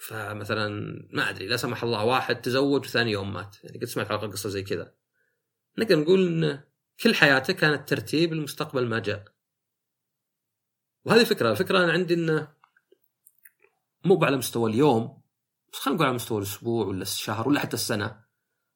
فمثلا 0.00 0.68
ما 1.10 1.30
أدري 1.30 1.46
لا 1.46 1.56
سمح 1.56 1.82
الله 1.82 2.04
واحد 2.04 2.40
تزوج 2.40 2.84
وثاني 2.84 3.10
يوم 3.10 3.32
مات. 3.32 3.56
يعني 3.64 3.78
قد 3.78 3.84
سمعت 3.84 4.10
على 4.10 4.20
قصة 4.20 4.48
زي 4.48 4.62
كذا. 4.62 4.94
نقدر 5.78 5.98
نقول 5.98 6.26
إن 6.26 6.60
كل 7.02 7.14
حياته 7.14 7.52
كانت 7.52 7.88
ترتيب 7.88 8.32
المستقبل 8.32 8.86
ما 8.86 8.98
جاء. 8.98 9.24
وهذه 11.04 11.24
فكرة. 11.24 11.50
الفكرة 11.50 11.84
أنا 11.84 11.92
عندي 11.92 12.14
إنه 12.14 12.48
مو 14.04 14.24
على 14.24 14.36
مستوى 14.36 14.70
اليوم 14.70 15.22
بس 15.72 15.78
خلينا 15.78 15.96
نقول 15.96 16.06
على 16.06 16.14
مستوى 16.14 16.38
الأسبوع 16.38 16.86
ولا 16.86 17.02
الشهر 17.02 17.48
ولا 17.48 17.60
حتى 17.60 17.74
السنة. 17.74 18.24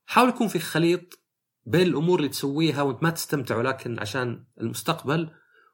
حاول 0.06 0.28
يكون 0.28 0.48
في 0.48 0.58
خليط 0.58 1.18
بين 1.66 1.86
الأمور 1.86 2.18
اللي 2.18 2.28
تسويها 2.28 2.82
وأنت 2.82 3.02
ما 3.02 3.10
تستمتع 3.10 3.56
ولكن 3.56 3.98
عشان 3.98 4.44
المستقبل 4.60 5.30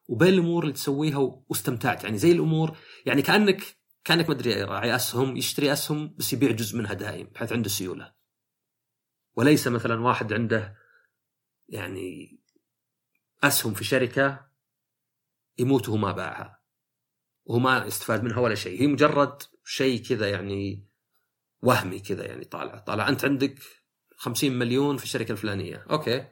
وبين 0.09 0.35
الأمور 0.35 0.63
اللي 0.63 0.75
تسويها 0.75 1.43
واستمتعت. 1.49 2.05
يعني 2.05 2.19
زي 2.19 2.33
الأمور 2.33 2.77
يعني 3.07 3.23
كأنك 3.23 3.80
كانك 4.05 4.29
ما 4.29 4.35
أدري 4.35 4.63
راعي 4.63 4.97
أسهم 4.97 5.37
يشتري 5.37 5.73
أسهم 5.73 6.15
بس 6.19 6.33
يبيع 6.33 6.51
جزء 6.51 6.79
منها 6.79 6.95
دائم 6.95 7.27
بحيث 7.27 7.53
عنده 7.53 7.69
سيولة. 7.69 8.15
وليس 9.35 9.69
مثلا 9.69 10.01
واحد 10.01 10.33
عنده 10.33 10.77
يعني 11.69 12.41
أسهم 13.43 13.75
في 13.75 13.85
شركة 13.85 14.51
يموت 15.59 15.89
وهو 15.89 15.99
ما 15.99 16.13
باعها. 16.13 16.61
وهو 17.45 17.59
ما 17.59 17.87
استفاد 17.87 18.25
منها 18.25 18.39
ولا 18.41 18.55
شيء. 18.55 18.83
هي 18.83 18.87
مجرد 18.87 19.43
شيء 19.65 20.03
كذا 20.03 20.31
يعني 20.31 20.89
وهمي 21.63 22.01
كذا 22.01 22.27
يعني 22.27 22.45
طالع. 22.45 22.79
طالع 22.79 23.09
أنت 23.09 23.25
عندك 23.25 23.59
50 24.17 24.53
مليون 24.53 24.97
في 24.97 25.05
الشركة 25.05 25.33
الفلانية. 25.33 25.87
أوكي. 25.91 26.27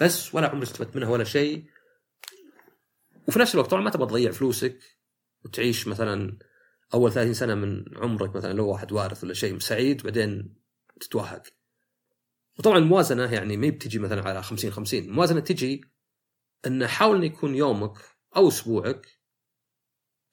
بس 0.00 0.34
ولا 0.34 0.48
عمرك 0.48 0.62
استفدت 0.62 0.96
منها 0.96 1.08
ولا 1.08 1.24
شيء. 1.24 1.66
وفي 3.28 3.38
نفس 3.38 3.54
الوقت 3.54 3.70
طبعا 3.70 3.82
ما 3.82 3.90
تبغى 3.90 4.06
تضيع 4.06 4.32
فلوسك 4.32 4.78
وتعيش 5.44 5.88
مثلا 5.88 6.38
أول 6.94 7.12
30 7.12 7.34
سنة 7.34 7.54
من 7.54 7.84
عمرك 7.96 8.36
مثلا 8.36 8.52
لو 8.52 8.68
واحد 8.68 8.92
وارث 8.92 9.24
ولا 9.24 9.34
شيء 9.34 9.58
سعيد 9.58 10.02
بعدين 10.02 10.56
تتوهق. 11.00 11.42
وطبعا 12.58 12.78
الموازنة 12.78 13.32
يعني 13.32 13.56
ما 13.56 13.68
بتجي 13.68 13.98
مثلا 13.98 14.28
على 14.28 14.42
50 14.42 14.70
50 14.70 15.04
الموازنة 15.04 15.40
تجي 15.40 15.84
إن 16.66 16.86
حاول 16.86 17.16
إن 17.16 17.24
يكون 17.24 17.54
يومك 17.54 17.98
أو 18.36 18.48
أسبوعك 18.48 19.06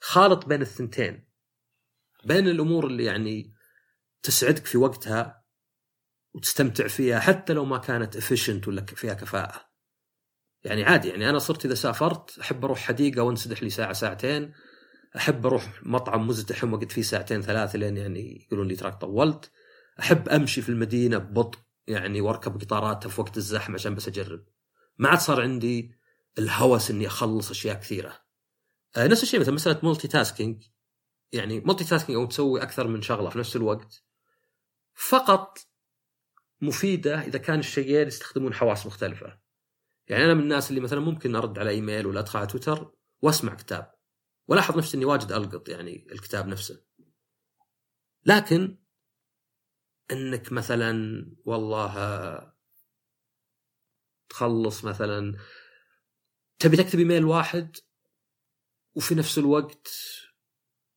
خالط 0.02 0.46
بين 0.46 0.62
الثنتين. 0.62 1.28
بين 2.26 2.48
الأمور 2.48 2.88
اللي 2.88 3.06
يعني 3.06 3.54
تسعدك 4.24 4.66
في 4.66 4.78
وقتها 4.78 5.46
وتستمتع 6.34 6.88
فيها 6.88 7.20
حتى 7.20 7.54
لو 7.54 7.66
ما 7.66 7.78
كانت 7.78 8.16
افيشنت 8.16 8.68
ولا 8.68 8.86
فيها 8.86 9.14
كفاءة. 9.14 9.72
يعني 10.64 10.84
عادي 10.84 11.10
يعني 11.10 11.30
أنا 11.30 11.40
صرت 11.40 11.66
إذا 11.66 11.76
سافرت 11.76 12.40
أحب 12.40 12.66
أروح 12.66 12.80
حديقة 12.80 13.24
وانسدح 13.24 13.64
لي 13.64 13.70
ساعة 13.70 13.94
ساعتين. 13.94 14.54
أحب 15.16 15.46
أروح 15.46 15.80
مطعم 15.84 16.28
مزدحم 16.28 16.74
وقت 16.74 16.92
فيه 16.92 17.02
ساعتين 17.02 17.42
ثلاثة 17.42 17.80
لين 17.80 17.98
يعني 17.98 18.46
يقولون 18.46 18.68
لي 18.68 18.76
تراك 18.76 19.02
طولت. 19.02 19.52
أحب 20.00 20.30
أمشي 20.30 20.62
في 20.62 20.70
المدينة 20.70 21.18
ببطء 21.18 21.60
يعني 21.88 22.22
وأركب 22.22 22.62
قطارات 22.62 23.08
في 23.08 23.22
وقت 23.22 23.38
الزحمة 23.38 23.76
عشان 23.76 23.96
بس 23.96 24.08
أجرب. 24.08 24.46
ما 24.98 25.10
عاد 25.10 25.20
صار 25.20 25.42
عندي 25.42 25.96
الهوس 26.40 26.92
إني 26.92 27.08
أخلص 27.08 27.50
أشياء 27.50 27.80
كثيرة. 27.80 28.22
آه 28.98 29.08
نفس 29.08 29.24
الشيء 29.24 29.40
مثلا 29.40 29.54
مسألة 29.54 29.80
multitasking 29.84 30.64
يعني 31.32 31.60
multitasking 31.60 32.18
أو 32.18 32.26
تسوي 32.26 32.64
أكثر 32.64 32.88
من 32.88 33.02
شغلة 33.02 33.30
في 33.30 33.40
نفس 33.40 33.56
الوقت. 33.56 34.04
فقط 34.94 35.58
مفيدة 36.62 37.22
إذا 37.22 37.40
كان 37.40 37.60
الشيئين 37.60 38.08
يستخدمون 38.08 38.54
حواس 38.54 38.86
مختلفة. 38.86 39.40
يعني 40.08 40.26
أنا 40.26 40.34
من 40.34 40.42
الناس 40.42 40.70
اللي 40.70 40.82
مثلا 40.82 41.00
ممكن 41.00 41.36
أرد 41.36 41.60
على 41.60 41.70
إيميل 41.70 42.08
ولا 42.08 42.20
أدخل 42.20 42.40
على 42.40 42.48
تويتر 42.48 42.92
وأسمع 43.22 43.56
كتاب. 43.56 44.01
ولاحظ 44.52 44.78
نفسي 44.78 44.98
إني 44.98 45.06
واجد 45.06 45.32
ألقط 45.32 45.70
يعني 45.70 46.08
الكتاب 46.12 46.48
نفسه. 46.48 46.82
لكن 48.26 48.78
إنك 50.12 50.52
مثلا 50.52 51.26
والله 51.46 52.54
تخلص 54.30 54.86
مثلا 54.86 55.38
تبي 56.60 56.78
تكتب 56.78 57.00
إيميل 57.00 57.26
واحد 57.26 57.78
وفي 58.96 59.16
نفس 59.16 59.38
الوقت 59.38 59.88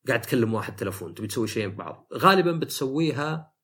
قاعد 0.08 0.20
تكلم 0.20 0.54
واحد 0.54 0.76
تلفون 0.76 1.14
تبي 1.14 1.26
تسوي 1.26 1.48
شيئين 1.48 1.70
ببعض 1.70 2.08
غالبا 2.14 2.52
بتسويها 2.52 3.54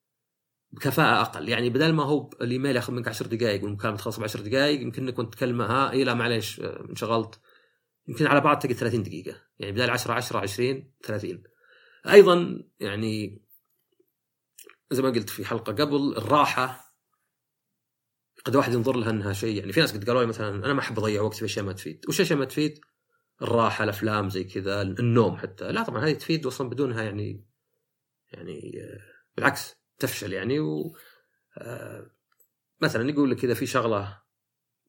بكفاءة 0.72 1.20
أقل. 1.20 1.48
يعني 1.48 1.70
بدل 1.70 1.92
ما 1.92 2.04
هو 2.04 2.30
الإيميل 2.40 2.76
ياخذ 2.76 2.92
منك 2.92 3.08
10 3.08 3.26
دقائق 3.26 3.64
والمكالمة 3.64 3.96
تخلص 3.96 4.20
ب 4.20 4.24
10 4.24 4.40
دقائق 4.40 4.80
يمكن 4.80 5.02
إنك 5.02 5.14
كنت 5.14 5.34
تكلمه 5.34 5.64
ها 5.64 5.90
إي 5.90 6.04
لا 6.04 6.14
معليش 6.14 6.60
انشغلت. 6.60 7.40
يمكن 8.08 8.26
على 8.26 8.40
بعض 8.40 8.58
تقعد 8.58 8.74
30 8.74 9.02
دقيقة. 9.02 9.42
يعني 9.58 9.72
بدل 9.72 9.90
10 9.90 10.12
10 10.12 10.38
20 10.38 10.92
30 11.02 11.42
أيضا 12.08 12.64
يعني 12.80 13.42
زي 14.90 15.02
ما 15.02 15.10
قلت 15.10 15.30
في 15.30 15.44
حلقة 15.44 15.72
قبل 15.72 16.14
الراحة 16.16 16.94
قد 18.44 18.56
واحد 18.56 18.72
ينظر 18.72 18.96
لها 18.96 19.10
إنها 19.10 19.32
شيء. 19.32 19.58
يعني 19.58 19.72
في 19.72 19.80
ناس 19.80 19.92
قد 19.92 20.04
قالوا 20.04 20.20
لي 20.20 20.26
مثلا 20.26 20.48
أنا 20.48 20.72
ما 20.72 20.80
أحب 20.80 20.98
أضيع 20.98 21.22
وقتي 21.22 21.38
في 21.38 21.44
أشياء 21.44 21.64
ما 21.64 21.72
تفيد، 21.72 22.04
وش 22.08 22.20
أشياء 22.20 22.38
ما 22.38 22.44
تفيد؟ 22.44 22.80
الراحة، 23.42 23.84
الأفلام 23.84 24.28
زي 24.30 24.44
كذا، 24.44 24.82
النوم 24.82 25.36
حتى، 25.36 25.72
لا 25.72 25.82
طبعا 25.82 26.04
هذه 26.04 26.12
تفيد 26.12 26.46
أصلا 26.46 26.68
بدونها 26.68 27.02
يعني 27.02 27.44
يعني 28.32 28.72
بالعكس 29.36 29.74
تفشل 29.98 30.32
يعني. 30.32 30.60
و 30.60 30.96
آه، 31.58 32.10
مثلا 32.80 33.10
يقول 33.10 33.30
لك 33.30 33.44
إذا 33.44 33.54
في 33.54 33.66
شغلة 33.66 34.22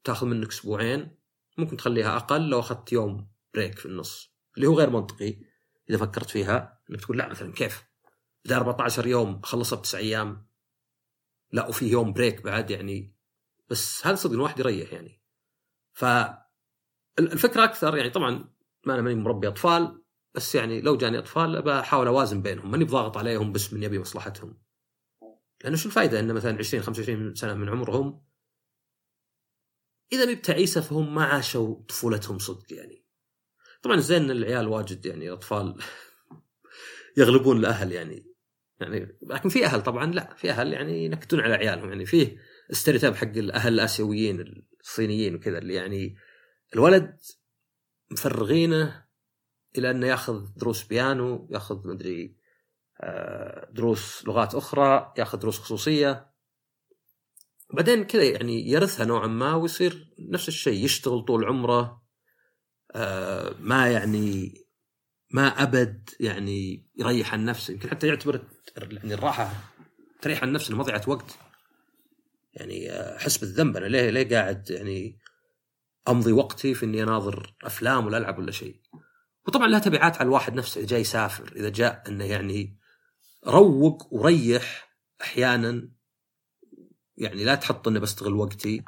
تأخذ 0.04 0.28
منك 0.28 0.48
أسبوعين 0.48 1.18
ممكن 1.58 1.78
تخليها 1.78 2.18
أقل 2.18 2.50
لو 2.50 2.60
أخذت 2.60 2.92
يوم 2.92 3.28
break 3.54 3.80
في 3.80 3.86
النص 3.86 4.36
اللي 4.56 4.68
هو 4.68 4.74
غير 4.74 4.90
منطقي. 4.90 5.52
إذا 5.90 5.98
فكرت 5.98 6.30
فيها 6.30 6.82
إنك 6.90 7.02
تقول 7.02 7.18
لا 7.18 7.30
مثلا 7.30 7.54
كيف؟ 7.54 7.84
إذا 8.46 8.56
14 8.56 9.08
يوم 9.08 9.40
اخلصها 9.44 9.80
بتسع 9.80 9.98
أيام 9.98 10.48
لا 11.52 11.68
وفي 11.68 11.86
يوم 11.86 12.14
بريك 12.14 12.42
بعد 12.42 12.72
يعني 12.72 13.16
بس 13.70 14.08
هذا 14.08 14.16
صدق 14.16 14.34
الواحد 14.34 14.60
يريح 14.60 14.94
يعني. 14.94 15.22
ف 15.94 16.06
الفكرة 17.20 17.64
أكثر 17.64 17.98
يعني 17.98 18.10
طبعا 18.10 18.50
ما 18.86 18.94
أنا 18.94 19.02
ماني 19.02 19.22
مربي 19.22 19.48
أطفال 19.48 20.04
بس 20.36 20.56
يعني 20.56 20.82
لو 20.82 20.98
جاني 20.98 21.20
أطفال 21.20 21.62
بحاول 21.62 22.08
أوازن 22.08 22.42
بينهم 22.42 22.72
ماني 22.72 22.86
بضاغط 22.86 23.18
عليهم 23.18 23.52
بس 23.52 23.74
من 23.74 23.84
يبي 23.84 24.00
مصلحتهم. 24.00 24.62
لأنه 25.64 25.76
شو 25.76 25.90
الفائده 25.90 26.20
إن 26.20 26.34
مثلا 26.34 26.58
20 26.58 26.84
25 26.84 27.36
سنة 27.36 27.54
من 27.54 27.70
عمرهم 27.70 28.24
إذا 30.14 30.26
مي 30.26 30.36
بتعيسة 30.36 30.82
فهم 30.82 31.16
ما 31.16 31.24
عاشوا 31.24 31.76
طفولتهم 31.88 32.40
صدق 32.40 32.74
يعني. 32.74 33.06
طبعا 33.82 34.00
زين 34.00 34.32
العيال 34.32 34.68
واجد 34.68 35.06
يعني 35.06 35.30
أطفال 35.30 35.76
يغلبون 37.18 37.58
الأهل 37.58 37.92
يعني. 37.92 38.32
يعني 38.80 39.18
لكن 39.22 39.50
في 39.50 39.66
أهل 39.66 39.82
طبعا 39.82 40.06
لا 40.06 40.36
في 40.36 40.50
أهل 40.50 40.74
يعني 40.74 41.06
ينكتون 41.06 41.40
على 41.40 41.54
عيالهم 41.54 41.90
يعني. 41.90 42.06
فيه 42.06 42.38
stereotype 42.72 43.16
حق 43.16 43.38
الاهل 43.38 43.74
الآسيويين 43.74 44.66
الصينيين 44.82 45.36
وكذا 45.36 45.58
اللي 45.58 45.74
يعني 45.74 46.16
الولد 46.74 47.20
مفرغينه 48.12 49.06
إلى 49.78 49.92
إنه 49.92 50.08
ياخذ 50.08 50.46
دروس 50.56 50.84
بيانو 50.84 51.48
ياخذ 51.52 51.88
مدري 51.88 52.36
آه، 53.02 53.70
دروس 53.72 54.26
لغات 54.28 54.56
أخرى 54.56 55.14
ياخذ 55.18 55.40
دروس 55.40 55.60
خصوصية. 55.60 56.31
بعدين 57.74 58.04
كذا 58.04 58.24
يعني 58.24 58.70
يرثها 58.70 59.06
نوعا 59.06 59.28
ما 59.28 59.56
ويصير 59.56 60.14
نفس 60.20 60.48
الشيء 60.48 60.86
يشتغل 60.86 61.22
طول 61.22 61.46
عمره 61.46 62.02
آه، 62.96 63.56
ما 63.60 63.88
يعني 63.88 64.54
ما 65.32 65.48
أبد 65.48 66.10
يعني 66.20 66.90
يريح 66.96 67.34
عن 67.34 67.46
نفسه 67.46 67.74
يمكن 67.74 67.90
حتى 67.90 68.08
يعتبر 68.08 68.42
يعني 68.78 69.14
الراحة 69.14 69.54
تريح 70.22 70.44
عن 70.44 70.52
نفسه 70.52 70.76
مضيعه 70.76 71.02
وقت. 71.08 71.38
يعني 72.54 72.92
أحس 72.92 73.38
بالذنب. 73.38 73.78
أنا 73.78 73.86
ليه 73.86 74.10
ليه 74.10 74.30
قاعد 74.30 74.70
يعني 74.70 75.20
أمضي 76.08 76.32
وقتي 76.32 76.74
في 76.74 76.86
إني 76.86 77.04
أناظر 77.04 77.56
أفلام 77.64 78.06
ولا 78.06 78.18
ألعب 78.18 78.38
ولا 78.38 78.52
شيء؟ 78.52 78.82
وطبعا 79.48 79.68
لها 79.68 79.80
تبعات 79.80 80.18
على 80.18 80.28
الواحد 80.28 80.54
نفسه 80.54 80.80
إذا 80.80 80.88
جاي 80.88 81.02
يسافر 81.02 81.54
إذا 81.56 81.70
جاء 81.70 82.04
إنه 82.08 82.26
يعني 82.26 82.78
روق 83.48 84.14
وريح 84.14 84.96
أحيانا 85.22 85.90
يعني 87.22 87.44
لا 87.44 87.56
تحط 87.56 87.88
انه 87.88 88.00
بستغل 88.00 88.34
وقتي. 88.34 88.84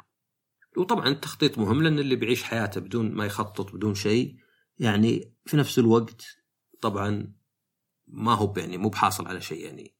وطبعا 0.76 1.08
التخطيط 1.08 1.58
مهم 1.58 1.82
لأن 1.82 1.98
اللي 1.98 2.16
بيعيش 2.16 2.42
حياته 2.42 2.80
بدون 2.80 3.12
ما 3.12 3.26
يخطط 3.26 3.72
بدون 3.72 3.94
شيء 3.94 4.36
يعني 4.78 5.34
في 5.46 5.56
نفس 5.56 5.78
الوقت 5.78 6.24
طبعا 6.80 7.34
ما 8.06 8.34
هو 8.34 8.54
يعني 8.56 8.78
مو 8.78 8.88
بحاصل 8.88 9.28
على 9.28 9.40
شيء 9.40 9.64
يعني. 9.64 9.94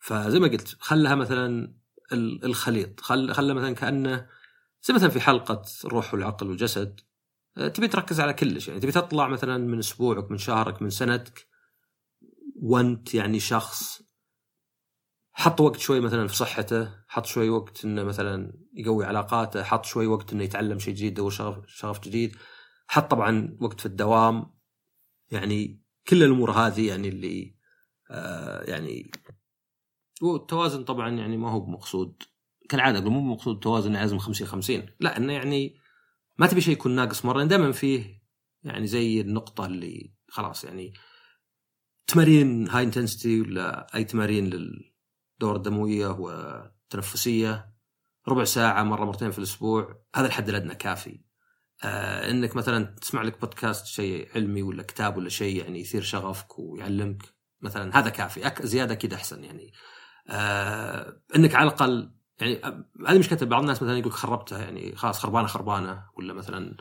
فزي 0.00 0.38
ما 0.38 0.48
قلت 0.48 0.76
خلها 0.80 1.14
مثلا 1.14 1.74
الخليط. 2.12 3.00
خل 3.00 3.34
خلها 3.34 3.54
مثلا 3.54 3.74
كأنه 3.74 4.28
زي 4.82 4.94
مثلا 4.94 5.08
في 5.08 5.20
حلقة 5.20 5.62
الروح 5.84 6.14
والعقل 6.14 6.48
والجسد 6.48 7.00
آه، 7.56 7.68
تبي 7.68 7.88
تركز 7.88 8.20
على 8.20 8.34
كلش 8.34 8.68
يعني. 8.68 8.80
تبي 8.80 8.92
تطلع 8.92 9.28
مثلا 9.28 9.58
من 9.58 9.78
أسبوعك 9.78 10.30
من 10.30 10.38
شهرك 10.38 10.82
من 10.82 10.90
سنتك 10.90 11.48
وأنت 12.62 13.14
يعني 13.14 13.40
شخص 13.40 14.07
حط 15.38 15.60
وقت 15.60 15.78
شوي 15.78 16.00
مثلا 16.00 16.28
في 16.28 16.36
صحته 16.36 16.90
حط 17.08 17.26
شوي 17.26 17.48
وقت 17.48 17.84
إنه 17.84 18.02
مثلا 18.04 18.52
يقوي 18.74 19.04
علاقاته 19.04 19.62
حط 19.62 19.84
شوي 19.84 20.06
وقت 20.06 20.32
إنه 20.32 20.44
يتعلم 20.44 20.78
شيء 20.78 20.94
جديد 20.94 21.18
أو 21.20 21.30
شغف, 21.30 21.66
شغف 21.66 22.00
جديد. 22.00 22.36
حط 22.88 23.10
طبعا 23.10 23.56
وقت 23.60 23.80
في 23.80 23.86
الدوام. 23.86 24.46
يعني 25.30 25.82
كل 26.08 26.22
الأمور 26.22 26.50
هذه 26.50 26.88
يعني 26.88 27.08
اللي 27.08 27.54
آه 28.10 28.70
يعني 28.70 29.10
والتوازن 30.22 30.84
طبعا 30.84 31.10
يعني 31.10 31.36
ما 31.36 31.50
هو 31.50 31.60
بمقصود. 31.60 32.22
كالعادة 32.68 32.98
أقول 32.98 33.10
مو 33.10 33.20
بمقصود 33.20 33.60
توازن 33.60 33.92
لازم 33.92 34.18
50 34.18 34.46
50 34.46 34.86
لا 35.00 35.16
إنه 35.16 35.32
يعني 35.32 35.76
ما 36.38 36.46
تبي 36.46 36.60
شيء 36.60 36.72
يكون 36.72 36.92
ناقص 36.92 37.24
مرة. 37.24 37.44
دائما 37.44 37.72
فيه 37.72 38.22
يعني 38.62 38.86
زي 38.86 39.20
النقطة 39.20 39.66
اللي 39.66 40.12
خلاص 40.28 40.64
يعني 40.64 40.92
تمارين 42.06 42.68
هاي 42.68 42.84
انتنستي 42.84 43.40
ولا 43.40 43.94
أي 43.94 44.04
تمارين 44.04 44.50
للدورة 45.38 45.56
الدمويه 45.56 46.08
والتنفسيه 46.08 47.72
ربع 48.28 48.44
ساعة 48.44 48.82
مرة 48.82 49.04
مرتين 49.04 49.30
في 49.30 49.38
الأسبوع 49.38 50.02
هذا 50.14 50.26
الحد 50.26 50.48
الأدنى 50.48 50.74
كافي. 50.74 51.20
آه 51.84 52.30
إنك 52.30 52.56
مثلا 52.56 52.84
تسمع 52.84 53.22
لك 53.22 53.40
بودكاست 53.40 53.86
شيء 53.86 54.28
علمي 54.34 54.62
ولا 54.62 54.82
كتاب 54.82 55.16
ولا 55.16 55.28
شيء 55.28 55.56
يعني 55.56 55.80
يثير 55.80 56.02
شغفك 56.02 56.58
ويعلمك 56.58 57.22
مثلا 57.60 57.98
هذا 57.98 58.08
كافي. 58.10 58.46
أك 58.46 58.62
زيادة 58.62 58.92
أكيد 58.92 59.14
أحسن 59.14 59.44
يعني. 59.44 59.72
آه 60.28 61.22
إنك 61.36 61.54
على 61.54 61.68
الأقل 61.68 62.14
يعني 62.40 62.60
هذه 63.08 63.18
مشكلة 63.18 63.48
بعض 63.48 63.60
الناس 63.60 63.82
مثلا 63.82 63.98
يقول 63.98 64.12
خربتها 64.12 64.58
يعني 64.58 64.96
خلاص 64.96 65.18
خربانة 65.18 65.46
خربانة 65.46 66.04
ولا 66.16 66.32
مثلا 66.32 66.76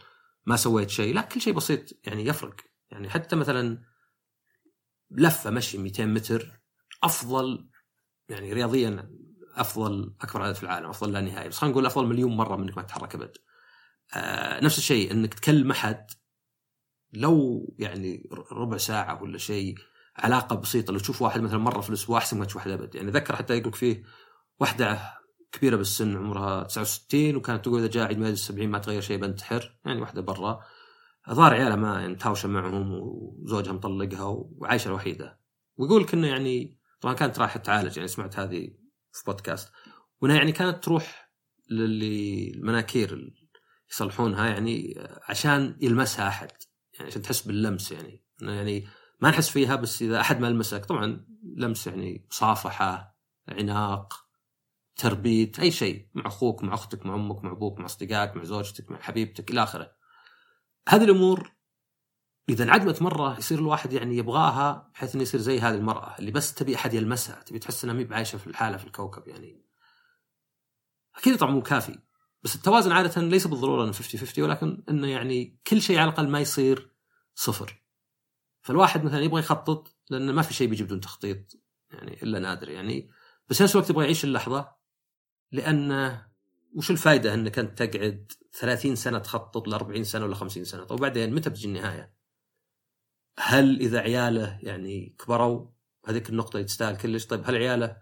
ما 0.46 0.56
سويت 0.56 0.90
شيء. 0.90 1.16
لا 1.16 1.22
كل 1.22 1.42
شيء 1.42 1.54
بسيط 1.54 2.08
يعني 2.08 2.26
يفرق. 2.26 2.56
يعني 2.92 3.10
حتى 3.10 3.36
مثلا 3.36 3.82
لفة 5.12 5.50
مشي 5.50 5.78
200 5.78 6.06
متر 6.06 6.62
أفضل 7.04 7.70
يعني 8.30 8.54
رياضيا 8.54 9.10
أفضل 9.56 10.14
أكبر 10.22 10.42
عدد 10.42 10.56
في 10.56 10.64
العالم 10.64 10.90
أفضل 10.90 11.12
لا 11.14 11.22
نهائي. 11.22 11.50
بس 11.50 11.58
خلينا 11.58 11.72
نقول 11.72 11.86
أفضل 11.86 12.06
مليون 12.08 12.38
مرة 12.38 12.56
من 12.56 12.64
إنك 12.64 12.78
ما 12.78 12.84
تتحرك 12.84 13.16
أبد. 13.16 13.38
آه 14.16 14.64
نفس 14.64 14.78
الشيء 14.78 15.12
إنك 15.12 15.34
تكلم 15.34 15.72
أحد 15.72 16.12
لو 17.14 17.66
يعني 17.80 18.30
ربع 18.52 18.78
ساعة 18.78 19.24
ولا 19.24 19.38
شيء 19.38 19.76
علاقة 20.16 20.56
بسيطة. 20.56 20.94
لو 20.94 21.00
تشوف 21.00 21.22
واحد 21.22 21.42
مثلا 21.42 21.58
مرة 21.58 21.82
في 21.82 21.90
الأسبوع 21.90 22.18
أحسن 22.18 22.38
ما 22.40 22.46
تشوف 22.46 22.56
واحد 22.56 22.72
أبد. 22.72 22.96
يعني 22.96 23.12
ذكر 23.12 23.36
حتى 23.36 23.58
يقول 23.58 23.74
فيه 23.74 24.04
واحدة 24.60 25.00
كبيرة 25.52 25.76
بالسن 25.76 26.18
عمرها 26.18 26.64
69 26.64 27.36
وكانت 27.36 27.66
تقول 27.66 27.80
إذا 27.80 27.88
جاء 27.88 28.08
عيد 28.08 28.18
ميلاد 28.18 28.34
السبعين 28.34 28.70
ما 28.70 28.80
تغير 28.80 29.02
شيء 29.02 29.18
بنتحر. 29.18 29.80
يعني 29.86 30.02
واحدة 30.02 30.22
برا. 30.22 30.60
ظهر 31.30 31.54
عيالها 31.54 31.76
ما 31.76 32.02
يعني 32.02 32.18
معهم 32.46 32.92
وزوجها 32.92 33.74
مطلقها 33.74 34.24
وعايشة 34.24 34.88
الوحيدة. 34.88 35.40
ويقول 35.78 36.06
كنا 36.06 36.28
يعني 36.28 36.77
طبعا 37.02 37.14
كانت 37.14 37.40
رايحه 37.40 37.60
تعالج 37.60 37.98
يعني 37.98 38.08
سمعت 38.08 38.40
هذه 38.40 38.68
في 39.12 39.24
بودكاست. 39.26 39.72
وإنها 40.22 40.36
يعني 40.36 40.52
كانت 40.52 40.84
تروح 40.84 41.32
للي 41.70 42.52
المناكير 42.56 43.34
يصلحونها 43.92 44.50
يعني 44.50 44.96
عشان 45.30 45.78
يلمسها 45.82 46.28
أحد 46.28 46.52
يعني 46.94 47.08
عشان 47.08 47.22
تحس 47.22 47.42
باللمس 47.42 47.92
يعني. 47.92 48.24
يعني 48.42 48.88
ما 49.22 49.30
نحس 49.30 49.50
فيها 49.50 49.76
بس 49.76 50.02
إذا 50.02 50.22
أحد 50.22 50.40
ما 50.40 50.48
لمسك 50.48 50.86
طبعا 50.86 51.26
لمس 51.58 51.88
يعني 51.88 52.28
مصافحة 52.32 53.18
عناق 53.48 54.14
تربيت 54.96 55.60
أي 55.60 55.72
شيء 55.72 56.10
مع 56.14 56.28
أخوك 56.28 56.64
مع 56.64 56.74
أختك 56.74 57.06
مع 57.06 57.16
أمك 57.16 57.44
مع 57.44 57.52
أبوك 57.52 57.80
مع 57.80 57.86
أصدقائك 57.86 58.36
مع 58.36 58.44
زوجتك 58.44 58.92
مع 58.92 59.00
حبيبتك 59.00 59.52
إلى 59.52 59.64
آخره. 59.64 59.92
هذه 60.90 61.04
الأمور 61.04 61.57
إذا 62.50 62.64
انعدمت 62.64 63.02
مرة 63.02 63.38
يصير 63.38 63.60
الواحد 63.60 63.94
يعني 63.94 64.18
يبغاها 64.18 64.90
بحيث 64.94 65.16
إنه 65.16 65.24
يصير 65.24 65.40
زي 65.40 65.60
هذه 65.60 65.76
المرأة 65.76 66.16
اللي 66.20 66.32
بس 66.32 66.54
تبي 66.54 66.76
أحد 66.76 66.94
يلمسها 66.94 67.42
تبي 67.42 67.60
تحس 67.60 67.84
إنها 67.84 67.96
مي 67.96 68.04
بعايشة 68.04 68.38
في 68.38 68.48
الحالة 68.48 68.78
في 68.78 68.86
الكوكب 68.86 69.28
يعني. 69.28 69.66
أكيد 71.16 71.38
طبعا 71.38 71.52
مو 71.52 71.62
كافي 71.62 72.00
بس 72.44 72.56
التوازن 72.56 72.92
عادة 72.92 73.22
ليس 73.22 73.48
بالضرورة 73.48 73.84
إنه 73.84 73.92
50 73.92 74.20
50 74.20 74.44
ولكن 74.44 74.84
إنه 74.90 75.08
يعني 75.08 75.60
كل 75.68 75.82
شيء 75.82 75.98
على 75.98 76.10
الأقل 76.10 76.28
ما 76.28 76.40
يصير 76.40 76.92
صفر. 77.36 77.84
فالواحد 78.62 79.04
مثلا 79.04 79.22
يبغى 79.22 79.40
يخطط 79.40 79.96
لأنه 80.10 80.34
ما 80.34 80.42
في 80.42 80.54
شيء 80.54 80.68
بيجي 80.68 80.84
بدون 80.84 81.00
تخطيط 81.00 81.54
يعني 81.92 82.24
إلا 82.24 82.40
نادر 82.40 82.70
يعني. 82.70 83.10
بس 83.50 83.62
نفس 83.62 83.76
الوقت 83.76 83.90
يبغى 83.90 84.04
يعيش 84.04 84.24
اللحظة 84.24 84.72
لأن 85.52 86.18
وش 86.76 86.92
الفائده 86.92 87.34
إنك 87.34 87.60
أنت 87.60 87.84
تقعد 87.84 88.32
30 88.54 88.96
سنة 88.96 89.20
تخطط 89.20 89.68
ل 89.68 89.74
40 89.74 90.04
سنة 90.04 90.26
ولا 90.26 90.36
50 90.36 90.64
سنة؟ 90.66 90.84
طيب 90.84 91.00
وبعدين 91.00 91.36
متى 91.36 91.50
بتجي 91.50 91.68
النهاية؟ 91.68 92.17
هل 93.40 93.80
إذا 93.80 94.00
عياله 94.00 94.60
يعني 94.64 95.16
كبروا 95.20 95.68
هذيك 96.06 96.30
النقطة 96.30 96.62
تستاهل 96.62 96.98
كلش 96.98 97.26
طيب 97.26 97.42
هل 97.46 97.56
عياله 97.56 97.98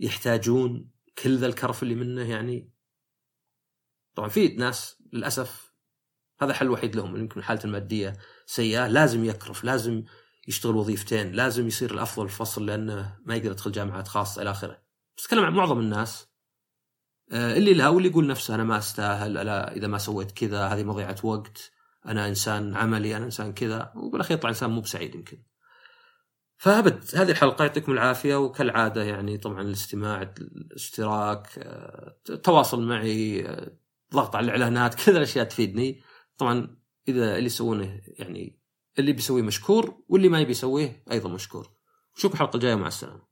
يحتاجون 0.00 0.90
كل 1.18 1.38
ذا 1.38 1.46
الكرف 1.46 1.82
اللي 1.82 1.94
منه 1.94 2.30
يعني؟ 2.30 2.70
طبعا 4.14 4.28
في 4.28 4.48
ناس 4.48 5.02
للأسف 5.12 5.74
هذا 6.42 6.50
الحل 6.50 6.66
الوحيد 6.66 6.96
لهم 6.96 7.16
يمكن 7.16 7.42
حالته 7.42 7.66
المادية 7.66 8.16
سيئة 8.46 8.86
لازم 8.86 9.24
يكرف 9.24 9.64
لازم 9.64 10.04
يشتغل 10.48 10.76
وظيفتين 10.76 11.32
لازم 11.32 11.66
يصير 11.66 11.94
الأفضل 11.94 12.28
في 12.28 12.34
الفصل 12.34 12.66
لأنه 12.66 13.18
ما 13.24 13.36
يقدر 13.36 13.50
يدخل 13.50 13.72
جامعات 13.72 14.08
خاصة 14.08 14.42
إلى 14.42 14.50
آخره. 14.50 14.82
بس 15.16 15.24
اتكلم 15.24 15.44
عن 15.44 15.52
معظم 15.52 15.78
الناس. 15.78 16.28
آه، 17.32 17.56
اللي 17.56 17.74
لها 17.74 17.88
واللي 17.88 18.08
يقول 18.08 18.26
نفسه 18.26 18.54
أنا 18.54 18.64
ما 18.64 18.78
أستاهل 18.78 19.34
لا 19.34 19.76
إذا 19.76 19.86
ما 19.86 19.98
سويت 19.98 20.32
كذا 20.32 20.66
هذه 20.66 20.84
مضيعة 20.84 21.16
وقت. 21.22 21.72
أنا 22.06 22.28
إنسان 22.28 22.76
عملي 22.76 23.16
أنا 23.16 23.24
إنسان 23.24 23.52
كذا. 23.52 23.92
وبالأخير 23.96 24.36
يطلع 24.36 24.50
إنسان 24.50 24.70
مو 24.70 24.80
بسعيد 24.80 25.14
يمكن. 25.14 25.42
فأبد 26.56 27.04
هذه 27.14 27.30
الحلقة 27.30 27.62
يعطيكم 27.64 27.92
العافية. 27.92 28.36
وكالعادة 28.36 29.02
يعني 29.02 29.38
طبعا 29.38 29.62
الاستماع 29.62 30.22
الاشتراك 30.22 31.58
آه، 31.58 32.16
التواصل 32.30 32.82
معي 32.82 33.48
آه، 33.48 33.76
ضغط 34.14 34.36
على 34.36 34.44
الإعلانات 34.44 34.94
كذا 35.04 35.16
الأشياء 35.16 35.44
تفيدني. 35.44 36.02
طبعا 36.38 36.76
إذا 37.08 37.36
اللي 37.36 37.46
يسوونه 37.46 38.00
يعني 38.06 38.60
اللي 38.98 39.12
بيسويه 39.12 39.42
مشكور 39.42 40.02
واللي 40.08 40.28
ما 40.28 40.40
يبي 40.40 40.50
يسويه 40.50 41.04
أيضا 41.10 41.28
مشكور. 41.28 41.70
نشوف 42.16 42.32
الحلقة 42.34 42.56
الجاية 42.56 42.74
مع 42.74 42.86
السلامة. 42.86 43.22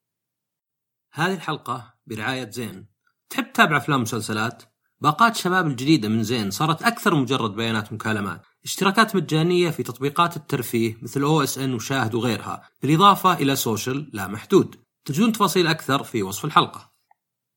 هذه 1.13 1.35
الحلقة 1.35 1.95
برعاية 2.07 2.51
زين. 2.51 2.87
تحب 3.31 3.53
تتابع 3.53 3.77
أفلام 3.77 3.99
ومسلسلات؟ 3.99 4.63
باقات 5.01 5.37
شباب 5.37 5.67
الجديدة 5.67 6.09
من 6.09 6.23
زين 6.23 6.51
صارت 6.51 6.83
أكثر 6.83 7.15
مجرد 7.15 7.55
بيانات 7.55 7.93
مكالمات. 7.93 8.43
اشتراكات 8.65 9.17
مجانية 9.17 9.71
في 9.71 9.83
تطبيقات 9.83 10.37
الترفيه 10.37 10.99
مثل 11.03 11.23
OSN 11.23 11.75
وشاهد 11.75 12.15
وغيرها 12.15 12.63
بالإضافة 12.83 13.33
إلى 13.35 13.57
social 13.57 14.11
لا 14.13 14.27
محدود. 14.27 14.77
تجدون 15.05 15.33
تفاصيل 15.33 15.67
أكثر 15.67 16.03
في 16.03 16.23
وصف 16.23 16.45
الحلقة. 16.45 16.98